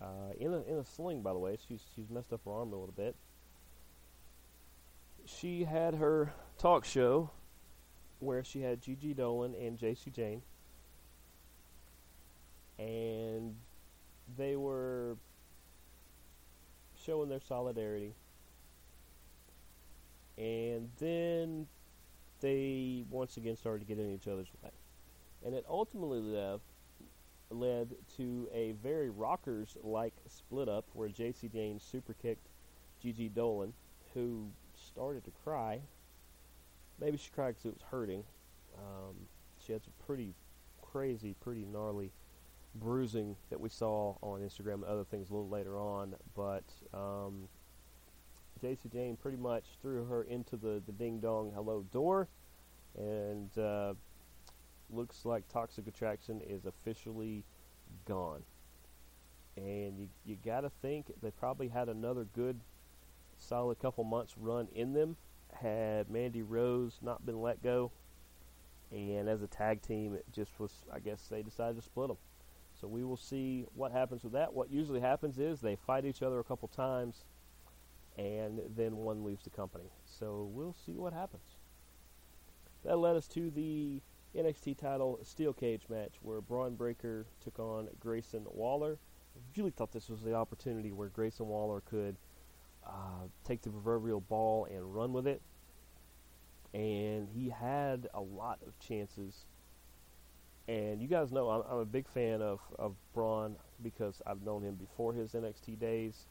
[0.00, 2.72] uh, in a in a sling, by the way, she's she's messed up her arm
[2.72, 3.16] a little bit.
[5.24, 7.30] She had her talk show
[8.20, 10.42] where she had Gigi Dolan and Jacy Jayne,
[12.78, 13.56] and
[14.36, 15.16] they were
[17.04, 18.14] showing their solidarity.
[20.38, 21.66] And then
[22.40, 24.70] they once again started to get in each other's way.
[25.44, 26.60] And it ultimately led,
[27.50, 32.48] led to a very rockers like split up where Jacy Jayne super kicked
[33.02, 33.72] Gigi Dolan,
[34.14, 35.80] who started to cry.
[37.00, 38.24] Maybe she cried because it was hurting.
[38.76, 39.14] Um,
[39.64, 40.34] she had some pretty
[40.82, 42.12] crazy, pretty gnarly
[42.74, 46.14] bruising that we saw on Instagram and other things a little later on.
[46.36, 47.48] But um,
[48.60, 52.28] Jacy Jayne pretty much threw her into the, the ding dong hello door.
[52.96, 53.94] And uh,
[54.90, 57.44] looks like Toxic Attraction is officially
[58.06, 58.42] gone.
[59.56, 62.60] And you, you got to think they probably had another good,
[63.38, 65.16] solid couple months run in them.
[65.54, 67.92] Had Mandy Rose not been let go,
[68.90, 72.16] and as a tag team, it just was, I guess they decided to split them.
[72.80, 74.54] So we will see what happens with that.
[74.54, 77.24] What usually happens is they fight each other a couple times,
[78.16, 79.90] and then one leaves the company.
[80.04, 81.56] So we'll see what happens.
[82.84, 84.00] That led us to the
[84.34, 88.98] NXT title steel cage match where Bron Breakker took on Grayson Waller.
[89.36, 92.16] I really thought this was the opportunity where Grayson Waller could
[92.90, 95.40] uh, take the proverbial ball and run with it.
[96.74, 99.44] And he had a lot of chances
[100.70, 104.62] and you guys know I'm, I'm a big fan of, of Bron because I've known
[104.62, 106.26] him before his NXT days.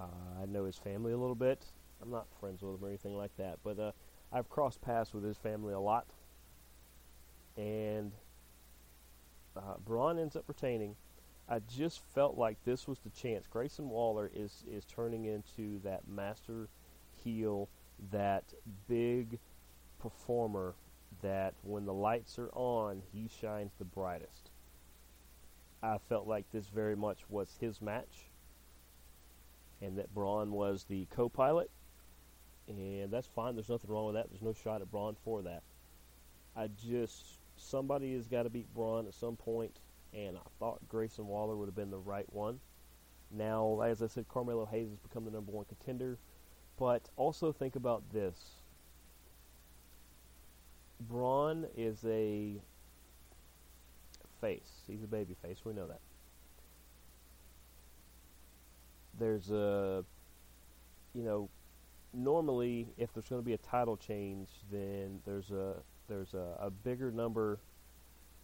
[0.00, 0.04] Uh,
[0.42, 1.66] I know his family a little bit.
[2.00, 3.92] I'm not friends with him or anything like that, but uh,
[4.32, 6.06] I've crossed paths with his family a lot.
[7.58, 8.12] And
[9.54, 10.96] uh, Bron ends up retaining.
[11.48, 13.46] I just felt like this was the chance.
[13.46, 16.68] Grayson Waller is is turning into that master
[17.22, 17.68] heel,
[18.10, 18.44] that
[18.88, 19.38] big
[19.98, 20.74] performer
[21.20, 24.50] that when the lights are on, he shines the brightest.
[25.82, 28.30] I felt like this very much was his match,
[29.80, 31.70] and that Bron was the co pilot,
[32.68, 33.56] and that's fine.
[33.56, 34.30] There's nothing wrong with that.
[34.30, 35.62] There's no shot at Bron for that.
[36.54, 37.24] I just,
[37.56, 39.80] somebody has got to beat Bron at some point,
[40.14, 42.60] and I thought Grayson Waller would have been the right one.
[43.30, 46.18] Now, as I said, Carmelo Hayes has become the number one contender,
[46.78, 48.62] but also think about this
[51.08, 52.60] Bron is a
[54.40, 54.82] face.
[54.86, 55.58] He's a baby face.
[55.64, 56.00] We know that.
[59.18, 60.04] There's a,
[61.14, 61.48] you know,
[62.14, 65.74] normally if there's going to be a title change, then there's a
[66.08, 67.58] there's a, a bigger number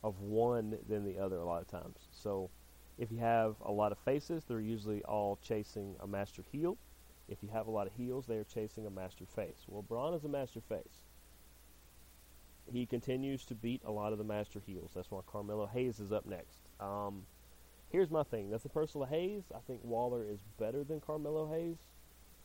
[0.02, 2.08] of one than the other a lot of times.
[2.10, 2.50] So
[2.98, 6.76] if you have a lot of faces, they're usually all chasing a master heel.
[7.28, 9.66] If you have a lot of heels, they are chasing a master face.
[9.66, 11.04] Well, Bron is a master face
[12.72, 14.92] he continues to beat a lot of the master heels.
[14.94, 16.58] That's why Carmelo Hayes is up next.
[16.80, 17.22] Um,
[17.90, 18.50] here's my thing.
[18.50, 19.44] That's the personal Hayes.
[19.54, 21.78] I think Waller is better than Carmelo Hayes,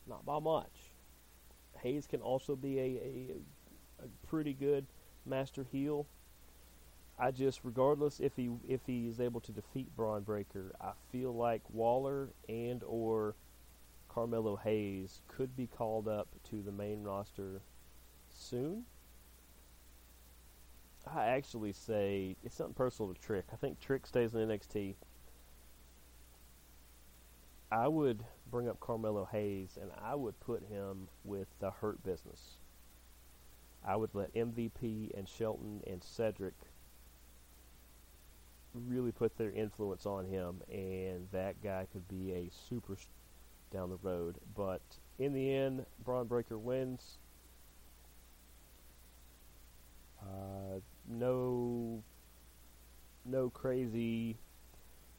[0.06, 0.92] not by much.
[1.82, 4.86] Hayes can also be a, a, a pretty good
[5.26, 6.06] master heel.
[7.18, 11.32] I just, regardless if he if he is able to defeat Bron Breakker, I feel
[11.32, 13.34] like Waller and or
[14.08, 17.60] Carmelo Hayes could be called up to the main roster
[18.30, 18.84] soon.
[21.06, 23.44] I actually say it's something personal to Trick.
[23.52, 24.94] I think Trick stays in NXT.
[27.70, 32.56] I would bring up Carmelo Hayes and I would put him with the Hurt Business.
[33.86, 36.54] I would let MVP and Shelton and Cedric
[38.74, 42.96] really put their influence on him, and that guy could be a super
[43.72, 44.36] down the road.
[44.56, 44.82] But
[45.18, 47.18] in the end, Bron Breakker wins.
[50.20, 52.02] Uh, no
[53.24, 54.36] no crazy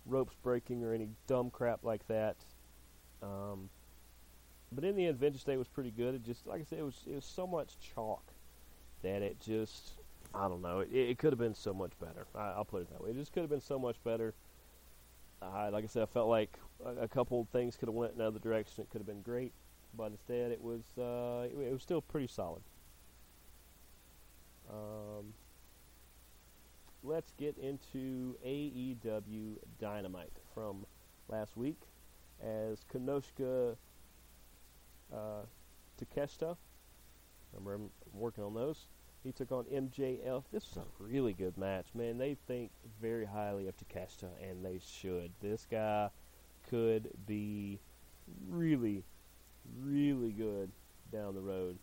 [0.06, 2.36] ropes breaking or any dumb crap like that.
[3.22, 3.70] Um,
[4.72, 6.16] but in the end, Vengeance Day was pretty good.
[6.16, 8.24] It just, like I said, it was it was so much chalk
[9.03, 9.93] that it just,
[10.36, 12.27] I don't know, it, it could have been so much better.
[12.36, 13.11] I, will put it that way.
[13.11, 14.33] It just could have been so much better.
[15.41, 18.21] Uh, like I said, I felt like a, a couple things could have went in
[18.21, 18.83] another direction.
[18.83, 19.53] It could have been great,
[19.97, 22.61] but instead, it was uh, it, it was still pretty solid.
[24.69, 25.33] Um,
[27.03, 30.86] let's get into AEW Dynamite from
[31.29, 31.79] last week
[32.43, 33.75] as Konosuke
[35.13, 35.17] uh,
[36.01, 36.57] Takeshita.
[37.55, 38.88] I'm working on those.
[39.26, 40.43] He took on MJF.
[40.53, 42.19] This was a really good match, man.
[42.19, 42.69] They think
[43.01, 45.32] very highly of Takeshita, and they should.
[45.41, 46.09] This guy
[46.69, 47.80] could be
[48.47, 49.03] really,
[49.82, 50.69] really good
[51.11, 51.80] down the road.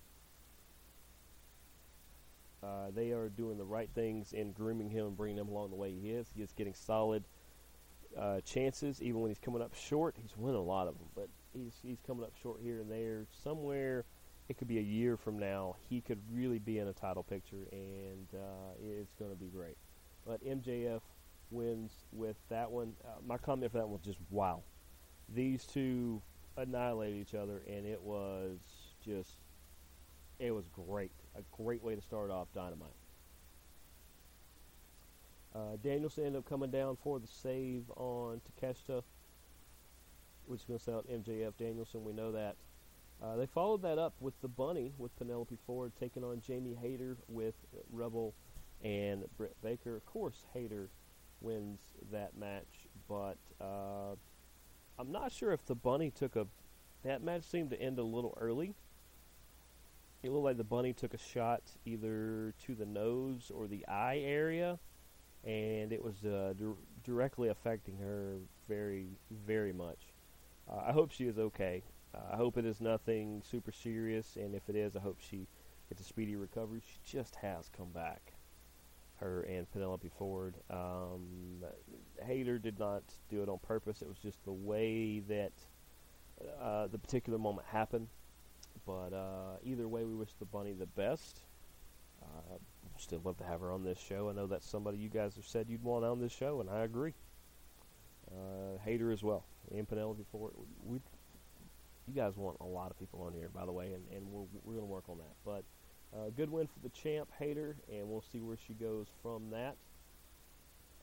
[2.62, 5.76] Uh, they are doing the right things in grooming him and bringing him along the
[5.76, 6.28] way he is.
[6.36, 7.24] He is getting solid
[8.16, 10.14] uh, chances, even when he's coming up short.
[10.16, 13.26] He's winning a lot of them, but he's he's coming up short here and there.
[13.43, 14.05] Somewhere,
[14.53, 17.66] it could be a year from now, he could really be in a title picture,
[17.72, 19.78] and uh, it's going to be great.
[20.26, 21.00] But MJF
[21.50, 22.92] wins with that one.
[23.03, 24.62] Uh, my comment for that one was just wow.
[25.34, 26.20] These two
[26.59, 28.59] annihilated each other, and it was
[29.03, 29.30] just
[30.38, 31.12] it was great.
[31.34, 32.88] A great way to start off Dynamite.
[35.55, 39.03] Uh, Danielson ended up coming down for the save on Takeshita,
[40.44, 42.05] which is going to up MJF Danielson.
[42.05, 42.57] We know that.
[43.23, 47.16] Uh, they followed that up with the Bunny with Penelope Ford taking on Jamie Hayter
[47.29, 47.55] with
[47.93, 48.35] Rebel
[48.83, 49.95] and Britt Baker.
[49.95, 50.89] Of course, Hayter
[51.41, 51.79] wins
[52.11, 54.16] that match, but uh,
[54.99, 56.47] I'm not sure if the Bunny took a.
[57.05, 58.75] That match seemed to end a little early.
[60.23, 64.23] It looked like the bunny took a shot either to the nose or the eye
[64.25, 64.79] area,
[65.45, 68.37] and it was uh, di- directly affecting her
[68.68, 69.09] very,
[69.45, 69.99] very much.
[70.70, 71.83] Uh, I hope she is okay.
[72.14, 75.46] I hope it is nothing super serious, and if it is, I hope she
[75.88, 76.80] gets a speedy recovery.
[76.84, 78.34] She just has come back.
[79.16, 80.54] Her and Penelope Ford.
[80.68, 81.62] Um,
[82.22, 84.02] Hayter did not do it on purpose.
[84.02, 85.52] It was just the way that
[86.60, 88.08] uh, the particular moment happened.
[88.84, 91.40] But uh, either way, we wish the bunny the best.
[92.22, 92.56] Uh,
[92.98, 94.28] still love to have her on this show.
[94.28, 96.80] I know that's somebody you guys have said you'd want on this show, and I
[96.80, 97.14] agree.
[98.30, 100.52] Uh, Hayter as well, and Penelope Ford.
[100.84, 101.00] We,
[102.07, 104.46] you guys want a lot of people on here, by the way, and, and we're
[104.64, 105.34] we're gonna work on that.
[105.44, 105.64] But
[106.16, 109.76] uh, good win for the champ Hayter, and we'll see where she goes from that.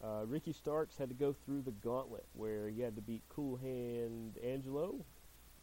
[0.03, 3.57] Uh, Ricky Starks had to go through the gauntlet where he had to beat Cool
[3.57, 4.95] Hand Angelo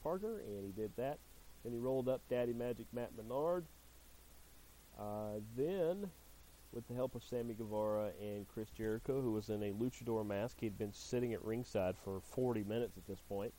[0.03, 1.18] Parker, and he did that.
[1.64, 3.64] Then he rolled up Daddy Magic Matt Menard.
[4.99, 6.11] Uh, then,
[6.72, 10.57] with the help of Sammy Guevara and Chris Jericho, who was in a luchador mask,
[10.61, 13.53] he'd been sitting at ringside for 40 minutes at this point.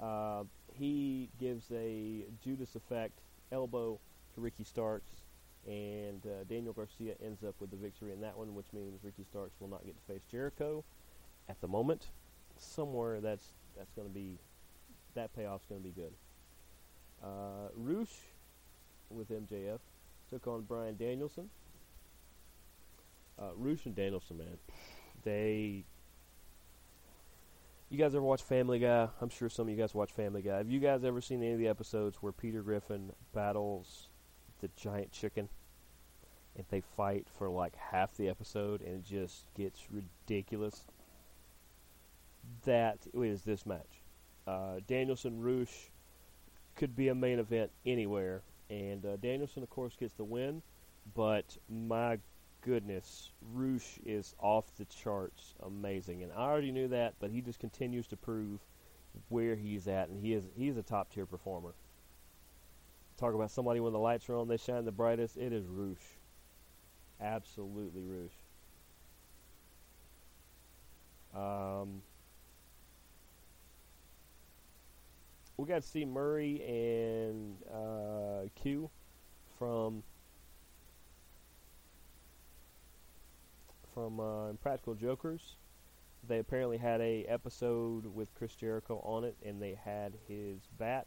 [0.00, 0.44] Uh,
[0.78, 3.20] he gives a Judas effect
[3.52, 3.98] elbow
[4.34, 5.10] to Ricky Starks,
[5.66, 9.24] and uh, Daniel Garcia ends up with the victory in that one, which means Ricky
[9.24, 10.84] Starks will not get to face Jericho
[11.48, 12.06] at the moment.
[12.58, 13.44] Somewhere that's
[13.76, 14.38] that's going to be
[15.14, 16.12] that payoff's going to be good.
[17.22, 18.14] Uh, Rush
[19.10, 19.78] with MJF
[20.30, 21.48] took on Bryan Danielson.
[23.38, 24.58] Uh, Rush and Danielson, man,
[25.24, 25.84] they.
[27.88, 29.08] You guys ever watch Family Guy?
[29.20, 30.56] I'm sure some of you guys watch Family Guy.
[30.56, 34.08] Have you guys ever seen any of the episodes where Peter Griffin battles
[34.60, 35.48] the giant chicken?
[36.56, 40.84] And they fight for like half the episode and it just gets ridiculous.
[42.64, 44.02] That is this match.
[44.48, 45.92] Uh, Danielson Rush
[46.74, 48.42] could be a main event anywhere.
[48.68, 50.62] And uh, Danielson, of course, gets the win.
[51.14, 52.18] But my
[52.66, 56.24] goodness, Rush is off the charts amazing.
[56.24, 58.58] And I already knew that, but he just continues to prove
[59.28, 60.08] where he's at.
[60.08, 61.74] And he is he's a top tier performer.
[63.16, 65.36] Talk about somebody when the lights are on, they shine the brightest.
[65.36, 65.96] It is Rush.
[67.20, 68.32] Absolutely Rush.
[71.34, 72.02] Um,
[75.56, 78.90] we got to see Murray and uh, Q
[79.58, 80.02] from
[83.96, 85.56] from uh, Practical Jokers.
[86.28, 91.06] They apparently had a episode with Chris Jericho on it, and they had his bat,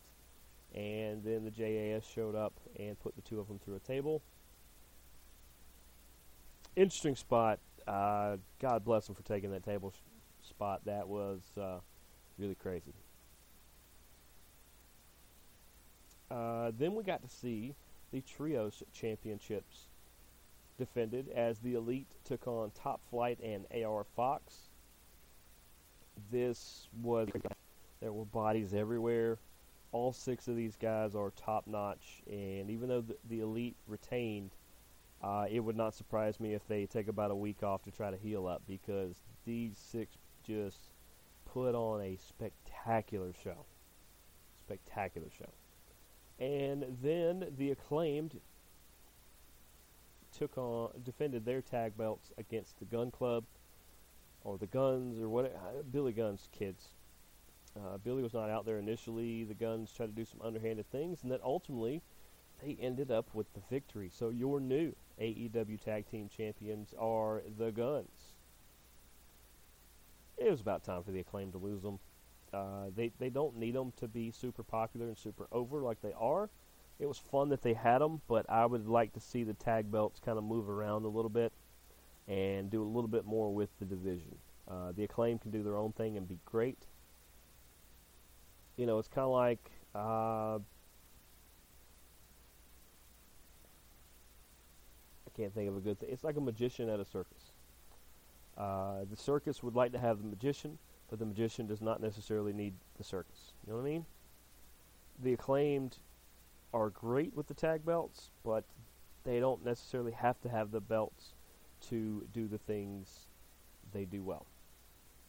[0.74, 4.24] and then the JAS showed up and put the two of them through a table.
[6.76, 7.60] Interesting spot.
[7.88, 10.82] Uh, God bless them for taking that table sh- spot.
[10.86, 11.80] That was uh,
[12.40, 12.96] really crazy.
[16.32, 17.76] Uh, then we got to see
[18.12, 19.89] the Trios Championships
[20.80, 24.70] defended as the Elite took on Top Flight and AR Fox.
[26.32, 27.30] This was
[28.02, 29.38] there were bodies everywhere.
[29.92, 34.52] All six of these guys are top notch, and even though the, the Elite retained,
[35.22, 38.10] uh, it would not surprise me if they take about a week off to try
[38.10, 39.16] to heal up because
[39.46, 40.94] these six just
[41.46, 43.66] put on a spectacular show.
[44.66, 45.50] Spectacular show.
[46.40, 48.40] And then the acclaimed
[50.38, 53.44] took on defended their tag belts against the Gun Club
[54.44, 56.90] or the Guns or what Billy Gunn's kids.
[57.76, 59.44] Uh, Billy was not out there initially.
[59.44, 62.02] The Guns tried to do some underhanded things, and then ultimately
[62.62, 64.10] they ended up with the victory.
[64.14, 68.34] So your new AEW Tag Team Champions are the Guns.
[70.38, 72.00] It was about time for the acclaim to lose them.
[72.52, 76.14] Uh, they they don't need them to be super popular and super over like they
[76.18, 76.50] are.
[77.00, 79.90] It was fun that they had them, but I would like to see the tag
[79.90, 81.54] belts kind of move around a little bit
[82.28, 84.38] and do a little bit more with the division.
[84.70, 86.78] Uh, the acclaim can do their own thing and be great.
[88.76, 90.62] You know, it's kind of like uh, I
[95.36, 96.10] can't think of a good thing.
[96.12, 97.52] It's like a magician at a circus.
[98.58, 100.78] Uh, the circus would like to have the magician,
[101.10, 103.54] but the magician does not necessarily need the circus.
[103.66, 104.06] You know what I mean?
[105.24, 105.98] The acclaimed
[106.74, 108.64] are great with the tag belts, but
[109.24, 111.34] they don't necessarily have to have the belts
[111.90, 113.28] to do the things
[113.92, 114.46] they do well.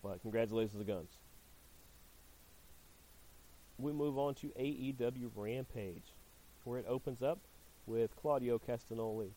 [0.02, 1.18] But congratulations to the Guns.
[3.78, 6.14] We move on to AEW Rampage,
[6.64, 7.38] where it opens up
[7.86, 9.30] with Claudio Castagnoli,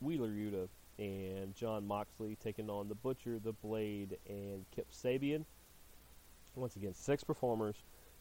[0.00, 0.68] Wheeler Yuta,
[0.98, 5.44] and Jon Moxley taking on the Butcher, the Blade, and Kip Sabian.
[6.54, 7.76] Once again, six performers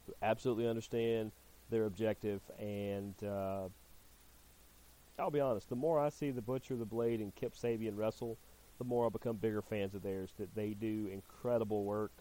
[0.07, 1.31] who absolutely understand
[1.71, 3.69] their objective, and uh,
[5.17, 8.37] I'll be honest, the more I see the Butcher, the Blade, and Kip Sabian wrestle,
[8.77, 10.31] the more I'll become bigger fans of theirs.
[10.37, 12.11] That they do incredible work,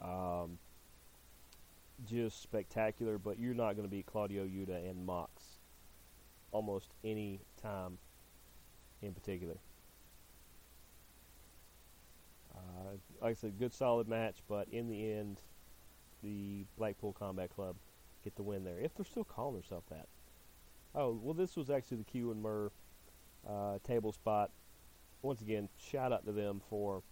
[0.00, 0.58] um,
[2.08, 3.18] just spectacular.
[3.18, 5.30] But you're not going to beat Claudio Yuta and Mox
[6.52, 7.98] almost any time
[9.02, 9.56] in particular.
[12.54, 15.40] Uh, like I said, good solid match, but in the end,
[16.22, 17.76] the Blackpool Combat Club
[18.26, 18.80] get the win there.
[18.80, 20.08] If they're still calling themselves that.
[20.96, 22.72] Oh, well, this was actually the Q and Murr
[23.48, 24.50] uh, table spot.
[25.22, 27.02] Once again, shout out to them for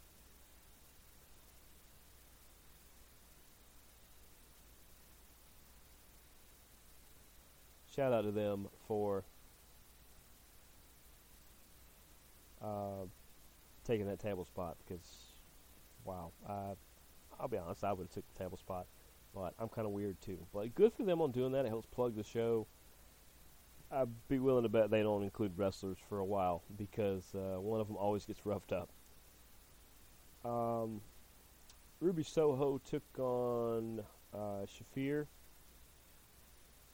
[7.95, 9.23] shout out to them for
[12.61, 13.07] uh,
[13.85, 15.07] taking that table spot because
[16.05, 16.75] wow, uh,
[17.39, 18.87] I'll be honest, I would have took the table spot,
[19.35, 20.39] but I'm kind of weird too.
[20.53, 21.67] But good for them on doing that.
[21.67, 22.67] It helps plug the show.
[23.91, 27.81] I'd be willing to bet they don't include wrestlers for a while because uh, one
[27.81, 28.89] of them always gets roughed up.
[30.45, 31.01] Um,
[32.01, 35.27] Ruby Soho took on uh, Shafir.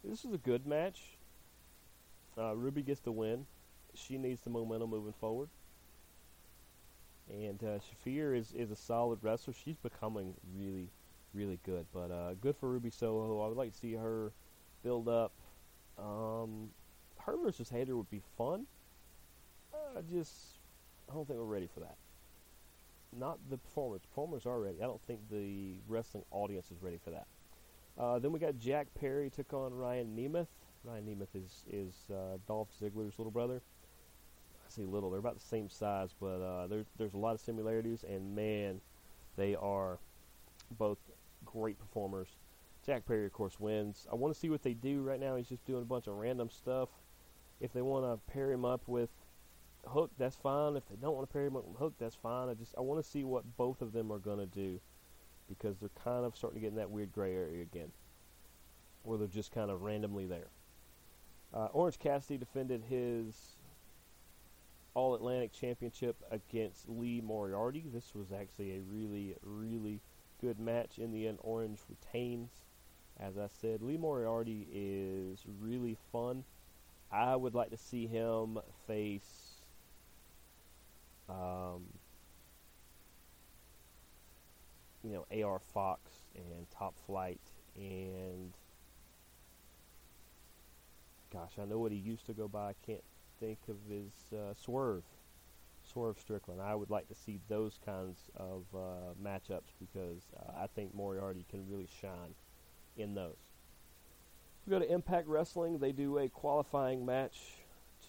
[0.04, 1.00] This is a good match.
[2.38, 3.46] Uh, Ruby gets the win.
[3.94, 5.48] She needs the momentum moving forward.
[7.28, 9.54] And uh, Shafir is, is a solid wrestler.
[9.64, 10.88] She's becoming really,
[11.34, 11.86] really good.
[11.92, 13.42] But uh, good for Ruby Soho.
[13.42, 14.32] I would like to see her
[14.82, 15.32] build up.
[15.98, 16.70] Um,
[17.18, 18.66] her versus Hayter would be fun.
[19.96, 20.32] I just,
[21.10, 21.96] I don't think we're ready for that.
[23.16, 24.02] Not the performers.
[24.02, 24.78] Performers are ready.
[24.82, 27.26] I don't think the wrestling audience is ready for that.
[27.98, 30.46] Uh, then we got Jack Perry took on Ryan Nemeth.
[30.84, 33.60] Ryan Nemeth is is uh, Dolph Ziggler's little brother.
[34.66, 37.40] I say little; they're about the same size, but uh, there's there's a lot of
[37.40, 38.80] similarities, and man,
[39.36, 39.98] they are
[40.78, 40.98] both
[41.52, 42.28] great performers.
[42.84, 44.06] Jack Perry, of course, wins.
[44.10, 45.36] I want to see what they do right now.
[45.36, 46.88] He's just doing a bunch of random stuff.
[47.60, 49.10] If they want to pair him up with
[49.86, 50.76] Hook, that's fine.
[50.76, 52.48] If they don't want to pair him up with Hook, that's fine.
[52.48, 54.80] I just I want to see what both of them are going to do
[55.48, 57.90] because they're kind of starting to get in that weird gray area again,
[59.02, 60.48] where they're just kind of randomly there.
[61.52, 63.56] Uh, Orange Cassidy defended his
[64.94, 67.84] All Atlantic Championship against Lee Moriarty.
[67.92, 70.00] This was actually a really, really
[70.40, 70.98] good match.
[70.98, 72.50] In the end, Orange retains.
[73.18, 76.44] As I said, Lee Moriarty is really fun.
[77.12, 79.50] I would like to see him face
[81.28, 81.84] um,
[85.02, 86.00] you know, AR Fox
[86.34, 87.40] and Top Flight
[87.76, 88.52] and
[91.32, 92.70] gosh, I know what he used to go by.
[92.70, 93.04] I can't
[93.38, 95.04] think of his uh, Swerve,
[95.92, 96.60] Swerve Strickland.
[96.60, 101.44] I would like to see those kinds of uh, matchups because uh, I think Moriarty
[101.50, 102.34] can really shine
[102.96, 103.36] in those.
[104.66, 105.78] We go to Impact Wrestling.
[105.78, 107.38] They do a qualifying match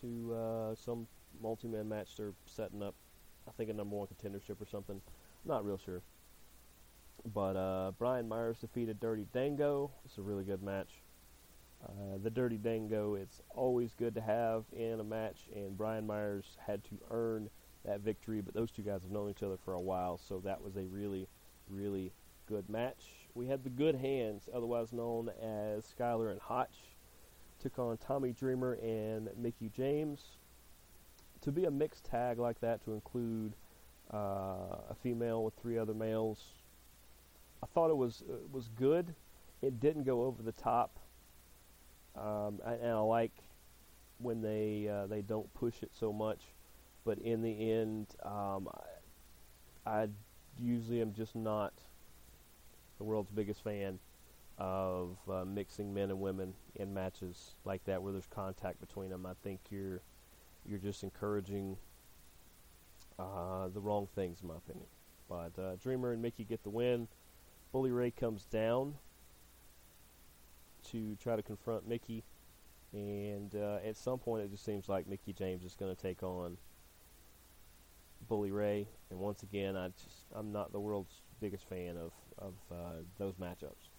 [0.01, 1.07] to uh, some
[1.41, 2.93] multi-man match they're setting up.
[3.47, 5.01] I think a number one contendership or something.
[5.45, 6.01] Not real sure.
[7.33, 9.91] But uh, Brian Myers defeated Dirty Dango.
[10.05, 11.01] It's a really good match.
[11.83, 16.57] Uh, the Dirty Dango, it's always good to have in a match, and Brian Myers
[16.67, 17.49] had to earn
[17.85, 20.61] that victory, but those two guys have known each other for a while, so that
[20.61, 21.27] was a really,
[21.69, 22.11] really
[22.47, 23.03] good match.
[23.33, 26.75] We had the Good Hands, otherwise known as Skyler and Hotch,
[27.61, 30.37] took on Tommy Dreamer and Mickie James.
[31.41, 33.53] to be a mixed tag like that, to include
[34.13, 36.39] uh, a female with three other males,
[37.63, 39.13] I thought it was uh, was good.
[39.61, 40.99] It didn't go over the top,
[42.15, 43.31] um, and, and I like
[44.17, 46.39] when they uh, they don't push it so much.
[47.03, 48.69] But in the end, um,
[49.85, 50.07] I, I
[50.59, 51.73] usually am just not
[52.97, 53.99] the world's biggest fan
[54.57, 59.25] of uh, mixing men and women in matches like that where there's contact between them.
[59.25, 60.01] I think you're
[60.63, 61.77] you're just encouraging
[63.17, 64.85] uh, the wrong things, in my opinion.
[65.27, 67.07] But uh, Dreamer and Mickie get the win.
[67.71, 68.95] Bully Ray comes down
[70.91, 72.23] to try to confront Mickie,
[72.93, 76.21] and uh, at some point it just seems like Mickie James is going to take
[76.21, 76.57] on
[78.31, 78.87] Bully Ray.
[79.09, 83.33] And once again, I just I'm not the world's biggest fan of of uh, those
[83.35, 83.89] matchups.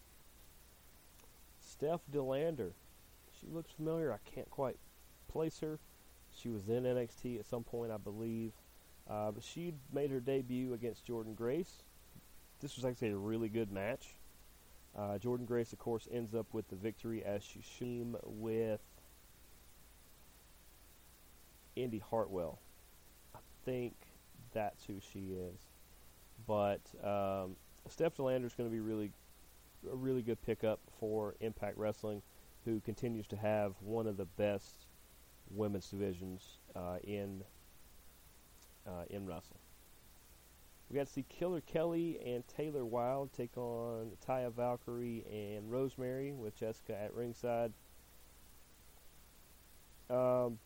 [1.61, 2.73] Steph De Lander,
[3.39, 4.11] she looks familiar.
[4.11, 4.79] I can't quite
[5.29, 5.79] place her.
[6.35, 8.53] She was in NXT at some point, I believe.
[9.09, 11.83] Uh, but she made her debut against Jordynne Grace.
[12.61, 14.15] This was actually a really good match.
[14.97, 18.81] Uh, Jordynne Grace, of course, ends up with the victory as she team with
[21.77, 22.61] Indi Hartwell.
[23.35, 23.95] I think
[24.53, 25.61] that's who she is.
[26.47, 27.57] But um,
[27.89, 29.13] Steph De Lander is going to be really
[29.91, 32.23] a really good pickup for Impact Wrestling,
[32.65, 34.87] who continues to have one of the best
[35.51, 37.43] women's divisions uh, in
[38.87, 39.61] uh, in wrestling.
[40.91, 46.33] We got to see Killer Kelly and Taylor Wilde take on Taya Valkyrie and Rosemary
[46.33, 47.73] with Jessica at ringside.
[50.11, 50.59] Um,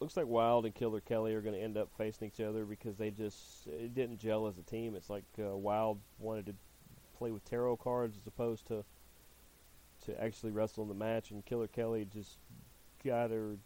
[0.00, 2.96] looks like Wilde and Killer Kelly are going to end up facing each other because
[2.96, 4.94] they just it didn't gel as a team.
[4.94, 6.54] It's like uh, Wilde wanted to
[7.18, 8.84] play with tarot cards as opposed to
[10.06, 12.38] to actually wrestle in the match, and Killer Kelly just
[13.04, 13.56] got her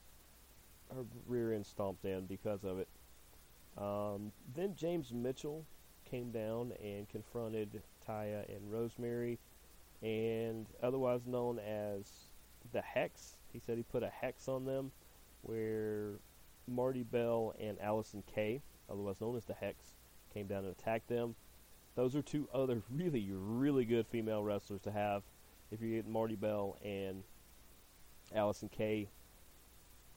[0.94, 2.88] her rear end stomped in because of it.
[3.78, 5.64] Um, then James Mitchell
[6.10, 9.38] came down and confronted Taya and Rosemary,
[10.02, 12.10] and otherwise known as
[12.72, 13.36] the Hex.
[13.52, 14.92] He said he put a hex on them,
[15.42, 16.12] where
[16.66, 19.94] Marti Belle and Allison Kay, otherwise known as the Hex,
[20.32, 21.34] came down and attacked them.
[21.94, 25.22] Those are two other really, really good female wrestlers to have.
[25.70, 27.22] If you get Marti Belle and
[28.34, 29.08] Allison Kay,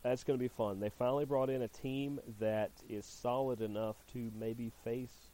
[0.04, 0.80] that's going to be fun.
[0.80, 5.30] They finally brought in a team that is solid enough to maybe face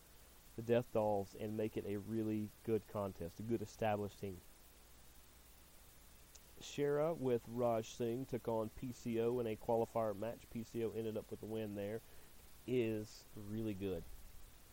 [0.55, 4.37] the Death Dollz and make it a really good contest, a good established team.
[6.63, 10.41] Shera with Raj Singh took on PCO in a qualifier match.
[10.55, 12.01] PCO ended up with the win there.
[12.67, 14.03] Is really good.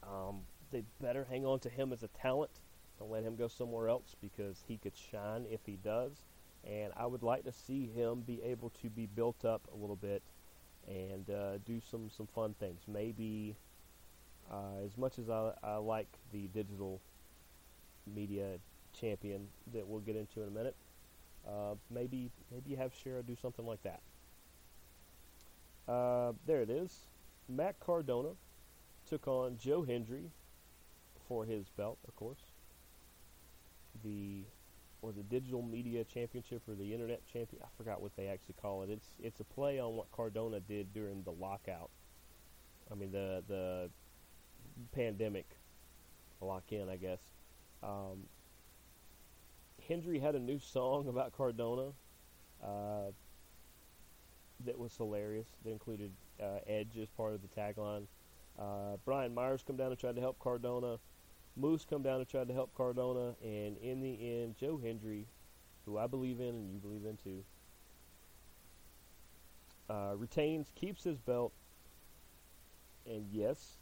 [0.02, 0.40] Um,
[0.70, 2.50] they better hang on to him as a talent.
[2.98, 6.22] Don't let him go somewhere else because he could shine if he does.
[6.64, 9.96] And I would like to see him be able to be built up a little
[9.96, 10.22] bit
[10.86, 12.82] and uh, do some, some fun things.
[12.88, 13.56] Maybe,
[14.50, 17.00] uh, as much as I, I like the digital
[18.06, 18.58] media
[18.98, 20.74] champion that we'll get into in a minute,
[21.46, 24.00] uh, maybe maybe have Shera do something like that.
[25.90, 27.06] Uh, there it is.
[27.48, 28.30] Matt Cardona
[29.08, 30.30] took on Joe Hendry
[31.28, 32.40] for his belt, of course.
[34.04, 34.44] The
[35.00, 37.62] or the Digital Media Championship or the Internet Champion.
[37.62, 38.90] I forgot what they actually call it.
[38.90, 41.90] It's it's a play on what Cardona did during the lockout.
[42.90, 43.90] I mean the the
[44.92, 45.46] pandemic
[46.40, 47.20] lock in, I guess.
[47.82, 48.24] Um,
[49.88, 51.92] Hendry had a new song about Cardona
[52.62, 53.10] uh,
[54.66, 55.48] that was hilarious.
[55.64, 58.06] That included uh, Edge as part of the tagline.
[58.58, 60.98] Uh, Brian Myers come down and tried to help Cardona.
[61.56, 65.26] Moose come down and tried to help Cardona, and in the end, Joe Hendry,
[65.86, 67.42] who I believe in and you believe in too,
[69.90, 71.52] uh, retains, keeps his belt,
[73.06, 73.78] and yes,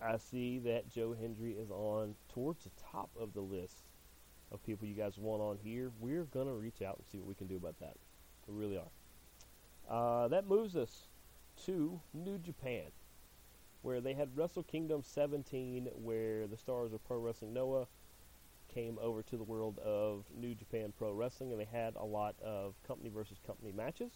[0.00, 3.83] I see that Joe Hendry is on towards the top of the list
[4.54, 5.90] of people you guys want on here.
[6.00, 7.96] We're gonna reach out and see what we can do about that.
[8.46, 8.90] We really are.
[9.88, 11.08] Uh, that moves us
[11.66, 12.84] to New Japan
[13.84, 17.86] where they had Wrestle Kingdom 17, where the stars of Pro Wrestling Noah
[18.72, 22.34] came over to the world of New Japan Pro Wrestling, and they had a lot
[22.42, 24.12] of company versus company matches.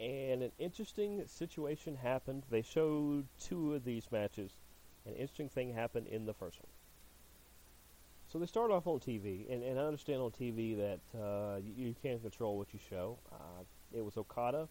[0.00, 2.42] And an interesting situation happened.
[2.50, 4.50] They showed two of these matches.
[5.06, 6.77] An interesting thing happened in the first one.
[8.30, 11.94] So they start off on TV, and, and I understand on TV that uh, you,
[12.02, 13.18] can't control what you show.
[13.32, 13.64] Uh,
[13.96, 14.68] it was Okada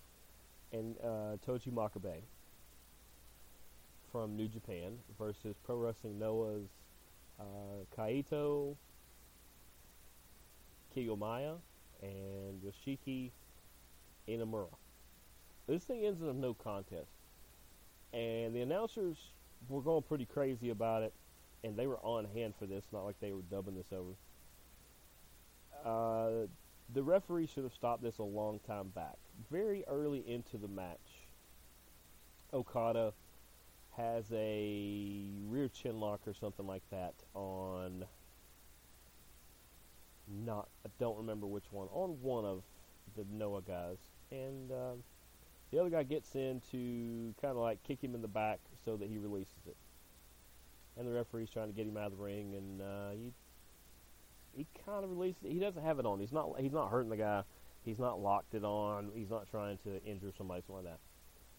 [0.71, 2.21] and uh, Togi Makabe
[4.11, 6.67] from New Japan versus Pro Wrestling Noah's
[7.39, 7.43] uh,
[7.97, 8.75] Kaito
[10.95, 11.55] Kiyomiya
[12.03, 13.31] and Yoshiki
[14.29, 14.67] Inamura.
[15.67, 17.09] This thing ends in a no contest,
[18.13, 19.17] and the announcers
[19.67, 21.13] were going pretty crazy about it,
[21.63, 22.85] and they were on hand for this.
[22.91, 24.13] Not like they were dubbing this over.
[25.85, 26.47] Uh,
[26.93, 29.17] the referee should have stopped this a long time back.
[29.51, 30.97] Very early into the match,
[32.53, 33.13] Okada
[33.95, 38.05] has a rear chin lock or something like that on
[40.45, 42.61] not I don't remember which one on one of
[43.15, 43.97] the Noah guys,
[44.31, 45.03] and um,
[45.71, 48.97] the other guy gets in to kind of like kick him in the back so
[48.97, 49.75] that he releases it,
[50.97, 53.33] and the referee's trying to get him out of the ring, and uh, he
[54.55, 55.51] he kind of releases it.
[55.51, 56.19] He doesn't have it on.
[56.19, 57.43] He's not he's not hurting the guy.
[57.83, 59.11] He's not locked it on.
[59.15, 60.99] He's not trying to injure somebody, something like that.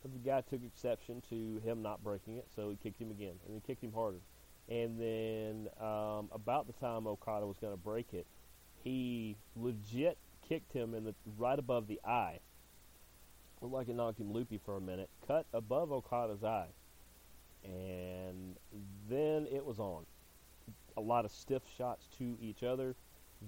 [0.02, 3.34] But the guy took exception to him not breaking it, so he kicked him again,
[3.46, 4.20] and he kicked him harder.
[4.68, 8.26] And then um, about the time Okada was going to break it,
[8.84, 12.40] he legit kicked him in the right above the eye.
[13.60, 15.08] Looked like it knocked him loopy for a minute.
[15.26, 16.68] Cut above Okada's eye,
[17.64, 18.56] and
[19.08, 20.04] then it was on.
[20.96, 22.94] A lot of stiff shots to each other.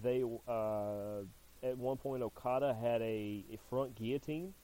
[0.02, 1.22] They uh,
[1.62, 4.54] at one point Okada had a, a front guillotine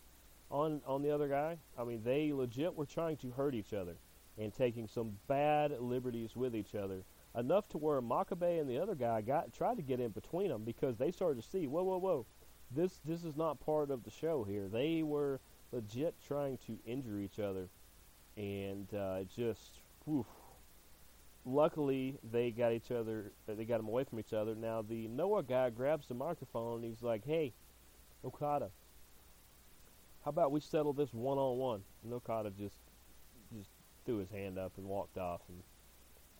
[0.50, 1.58] on on the other guy.
[1.78, 3.96] I mean, they legit were trying to hurt each other
[4.38, 7.02] and taking some bad liberties with each other.
[7.36, 10.62] Enough to where Makabe and the other guy got tried to get in between them
[10.64, 12.26] because they started to see, whoa, whoa, whoa,
[12.70, 14.68] this this is not part of the show here.
[14.68, 15.40] They were
[15.72, 17.68] legit trying to injure each other,
[18.36, 19.80] and uh, just.
[21.46, 24.54] Luckily they got each other, they got them away from each other.
[24.54, 26.82] Now the Noah guy grabs the microphone.
[26.82, 27.54] and He's like, hey,
[28.24, 28.70] Okada,
[30.24, 31.82] how about we settle this one on one?
[32.04, 32.76] And Okada just
[33.56, 33.70] just
[34.04, 35.40] threw his hand up and walked off.
[35.48, 35.62] And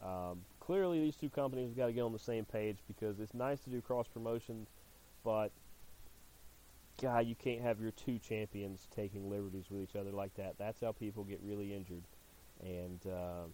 [0.04, 3.60] um, clearly, these two companies got to get on the same page because it's nice
[3.60, 4.68] to do cross promotions,
[5.24, 5.52] but
[7.00, 10.54] God, you can't have your two champions taking liberties with each other like that.
[10.58, 12.04] That's how people get really injured.
[12.60, 13.44] And uh,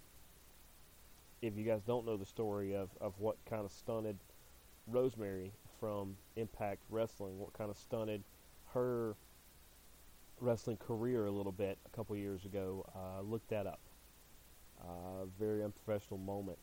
[1.42, 4.16] if you guys don't know the story of, of what kind of stunted
[4.86, 8.22] Rosemary from Impact Wrestling, what kind of stunted
[8.72, 9.16] her
[10.40, 13.80] wrestling career a little bit a couple years ago, uh, look that up.
[14.80, 16.58] Uh, very unprofessional moment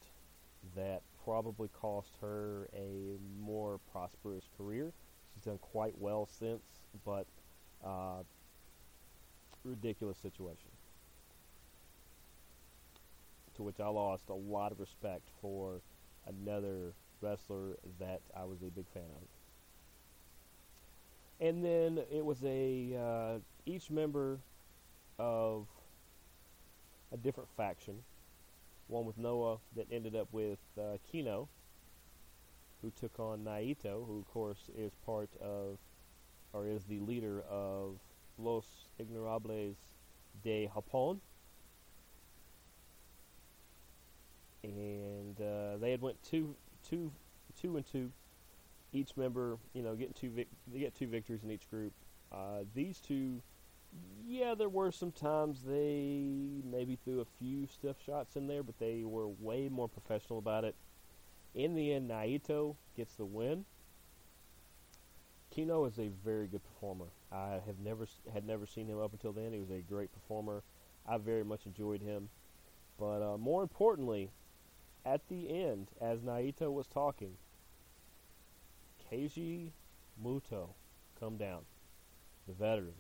[0.75, 4.91] that probably cost her a more prosperous career.
[5.33, 6.63] She's done quite well since,
[7.05, 7.27] but
[7.85, 8.23] uh,
[9.63, 10.68] ridiculous situation.
[13.59, 15.81] To which I lost a lot of respect for
[16.25, 19.27] another wrestler that I was a big fan of.
[21.45, 24.39] And then it was a uh, each member
[25.17, 25.67] of
[27.11, 27.95] a different faction.
[28.87, 31.49] One with Noah that ended up with uh, Kenoh,
[32.81, 35.79] who took on Naito, who of course is part of,
[36.53, 37.99] or is the leader of
[38.37, 39.75] Los Ignorables
[40.45, 41.19] de Japón.
[44.63, 46.55] And uh, they had went two,
[46.87, 47.11] two,
[47.59, 48.11] two and two.
[48.91, 50.31] Each member, you know, getting two,
[50.71, 51.93] they get two victories in each group.
[52.31, 53.41] Uh, these two
[54.27, 58.77] yeah, there were some times they maybe threw a few stiff shots in there, but
[58.79, 60.75] they were way more professional about it.
[61.55, 63.65] In the end, Naito gets the win.
[65.55, 67.07] Kenoh is a very good performer.
[67.31, 69.51] I have never had never seen him up until then.
[69.51, 70.61] He was a great performer.
[71.07, 72.29] I very much enjoyed him.
[72.99, 74.29] But uh, more importantly,
[75.05, 77.37] at the end, as Naito was talking,
[79.11, 79.71] Keiji
[80.23, 80.69] Muto
[81.19, 81.61] come down,
[82.47, 82.95] the veteran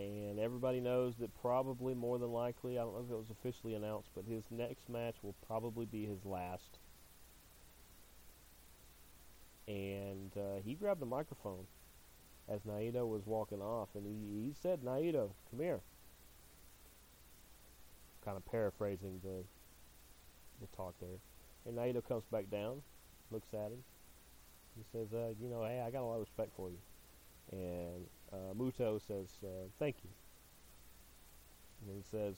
[0.00, 3.74] and everybody knows that probably more than likely, I don't know if it was officially
[3.74, 6.78] announced, but his next match will probably be his last.
[9.68, 11.66] And uh, he grabbed the microphone
[12.48, 15.80] as Naito was walking off, and he, he said, Naito, come here.
[18.24, 19.44] Kind of paraphrasing the
[20.60, 21.18] the talk there.
[21.66, 22.82] And Naito comes back down,
[23.30, 23.82] looks at him.
[24.76, 26.78] He says, uh, you know, hey, I got a lot of respect for you.
[27.52, 30.10] And uh, Muto says, uh, thank you.
[31.86, 32.36] And he says,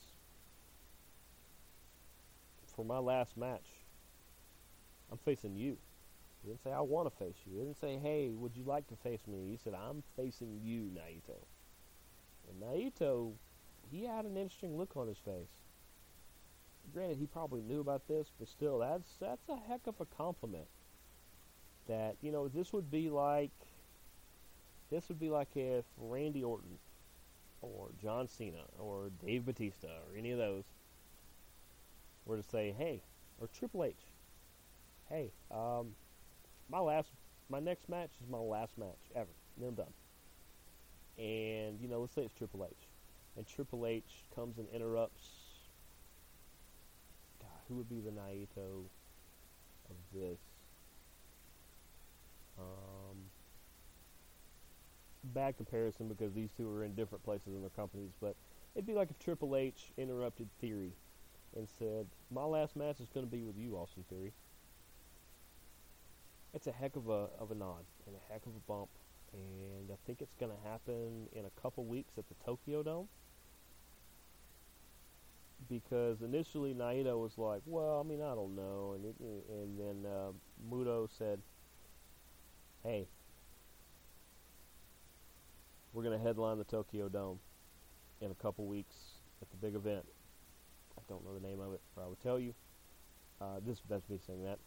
[2.75, 3.65] for my last match,
[5.11, 5.77] I'm facing you.
[6.41, 7.53] He didn't say, I want to face you.
[7.53, 9.47] He didn't say, hey, would you like to face me?
[9.49, 11.37] He said, I'm facing you, Naito.
[12.49, 13.31] And Naito,
[13.91, 15.62] he had an interesting look on his face.
[16.91, 20.67] Granted, he probably knew about this, but still, that's that's a heck of a compliment.
[21.87, 23.51] That you know, this would be like
[24.89, 26.77] this would be like if Randy Orton
[27.61, 30.65] or John Cena or Dave Batista or any of those
[32.25, 33.01] were to say, "Hey,"
[33.39, 33.95] or Triple H,
[35.09, 35.95] "Hey, um,
[36.69, 37.11] my last,
[37.49, 39.31] my next match is my last match ever.
[39.57, 39.93] Then I'm done."
[41.17, 42.87] and you know, let's say it's Triple H,
[43.37, 45.42] and Triple H comes and interrupts.
[47.67, 48.85] Who would be the Naito
[49.89, 50.39] of this?
[52.59, 53.17] Um,
[55.23, 58.35] bad comparison because these two are in different places in their companies, but
[58.75, 60.91] it'd be like if Triple H interrupted Theory
[61.55, 64.33] and said, "My last match is going to be with you, Austin Theory."
[66.53, 68.89] It's a heck of a of a nod and a heck of a bump,
[69.33, 73.07] and I think it's going to happen in a couple weeks at the Tokyo Dome.
[75.69, 79.15] Because initially Naito was like, "Well, I mean, I don't know," and it,
[79.49, 80.31] and then uh,
[80.69, 81.39] Muto said,
[82.83, 83.07] "Hey,
[85.93, 87.39] we're going to headline the Tokyo Dome
[88.19, 88.95] in a couple weeks
[89.41, 90.05] at the big event.
[90.97, 92.53] I don't know the name of it, or I would tell you.
[93.41, 94.59] Uh, this that's me saying that.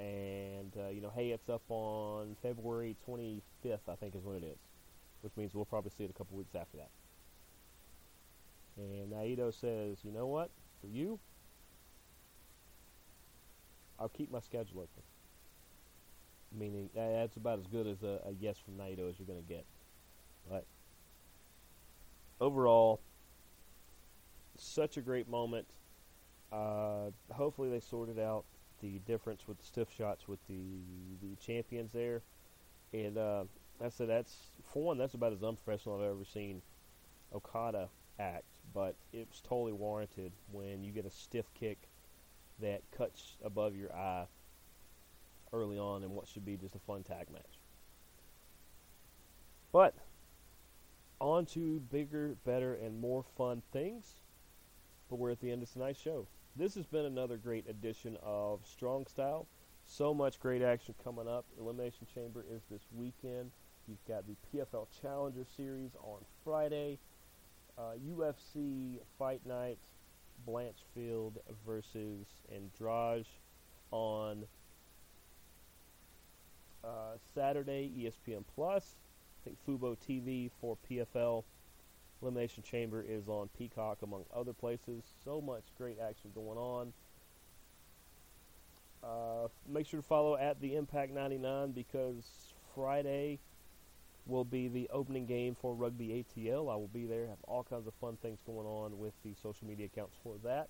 [0.00, 4.44] And uh, you know, hey, it's up on February 25th, I think is when it
[4.44, 4.58] is,
[5.20, 6.88] which means we'll probably see it a couple weeks after that.
[8.76, 10.50] And Naito says, you know what?
[10.80, 11.18] For you,
[13.98, 15.02] I'll keep my schedule open.
[16.58, 19.48] Meaning that's about as good as a, a yes from Naito as you're going to
[19.48, 19.64] get.
[20.50, 20.66] But
[22.40, 23.00] overall,
[24.58, 25.66] such a great moment.
[26.52, 28.44] Uh, hopefully, they sorted out
[28.82, 30.80] the difference with the stiff shots with the
[31.22, 32.20] the champions there.
[32.92, 33.44] And uh,
[33.82, 34.34] I said that's
[34.72, 36.60] for one, that's about as unprofessional I've ever seen
[37.34, 37.88] Okada
[38.18, 38.44] act.
[38.74, 41.78] But it was totally warranted when you get a stiff kick
[42.60, 44.26] that cuts above your eye
[45.52, 47.58] early on in what should be just a fun tag match.
[49.72, 49.94] But
[51.18, 54.20] on to bigger, better, and more fun things.
[55.08, 56.26] But we're at the end of tonight's show.
[56.56, 59.46] This has been another great edition of Strong Style.
[59.86, 61.44] So much great action coming up.
[61.58, 63.50] Elimination Chamber is this weekend.
[63.88, 66.98] You've got the PFL Challenger Series on Friday.
[67.78, 69.78] Uh, UFC Fight Night,
[70.46, 71.32] Blanchfield
[71.66, 73.26] versus Andrade
[73.90, 74.44] on
[76.84, 78.96] uh, Saturday, ESPN Plus.
[79.40, 81.44] I think Fubo TV for PFL.
[82.20, 85.02] Elimination Chamber is on Peacock, among other places.
[85.24, 86.92] So much great action going on.
[89.02, 93.40] Uh, make sure to follow at the Impact 99 because Friday
[94.26, 96.72] will be the opening game for Rugby ATL.
[96.72, 97.26] I will be there.
[97.26, 100.68] Have all kinds of fun things going on with the social media accounts for that.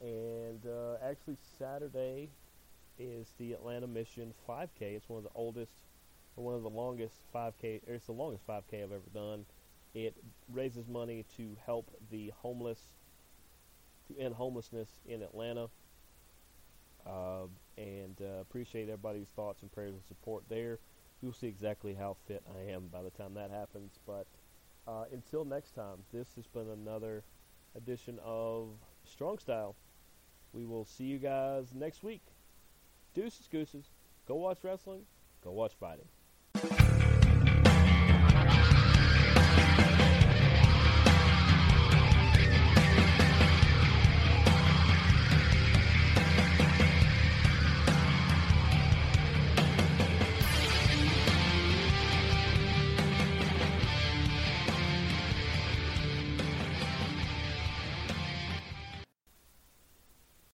[0.00, 2.30] And uh, actually, Saturday
[2.98, 4.68] is the Atlanta Mission 5K.
[4.80, 5.72] It's one of the oldest
[6.36, 7.80] or one of the longest 5K.
[7.86, 9.44] it's the longest 5K I've ever done.
[9.94, 10.14] It
[10.52, 12.80] raises money to help the homeless,
[14.08, 15.68] to end homelessness in Atlanta.
[17.06, 20.78] Uh, and uh, appreciate everybody's thoughts and prayers and support there.
[21.24, 23.98] You'll see exactly how fit I am by the time that happens.
[24.06, 24.26] But
[24.86, 27.24] uh, until next time, this has been another
[27.74, 28.68] edition of
[29.10, 29.74] Strong Style.
[30.52, 32.20] We will see you guys next week.
[33.14, 33.86] Deuces, gooses.
[34.28, 35.06] Go watch wrestling.
[35.42, 36.93] Go watch fighting.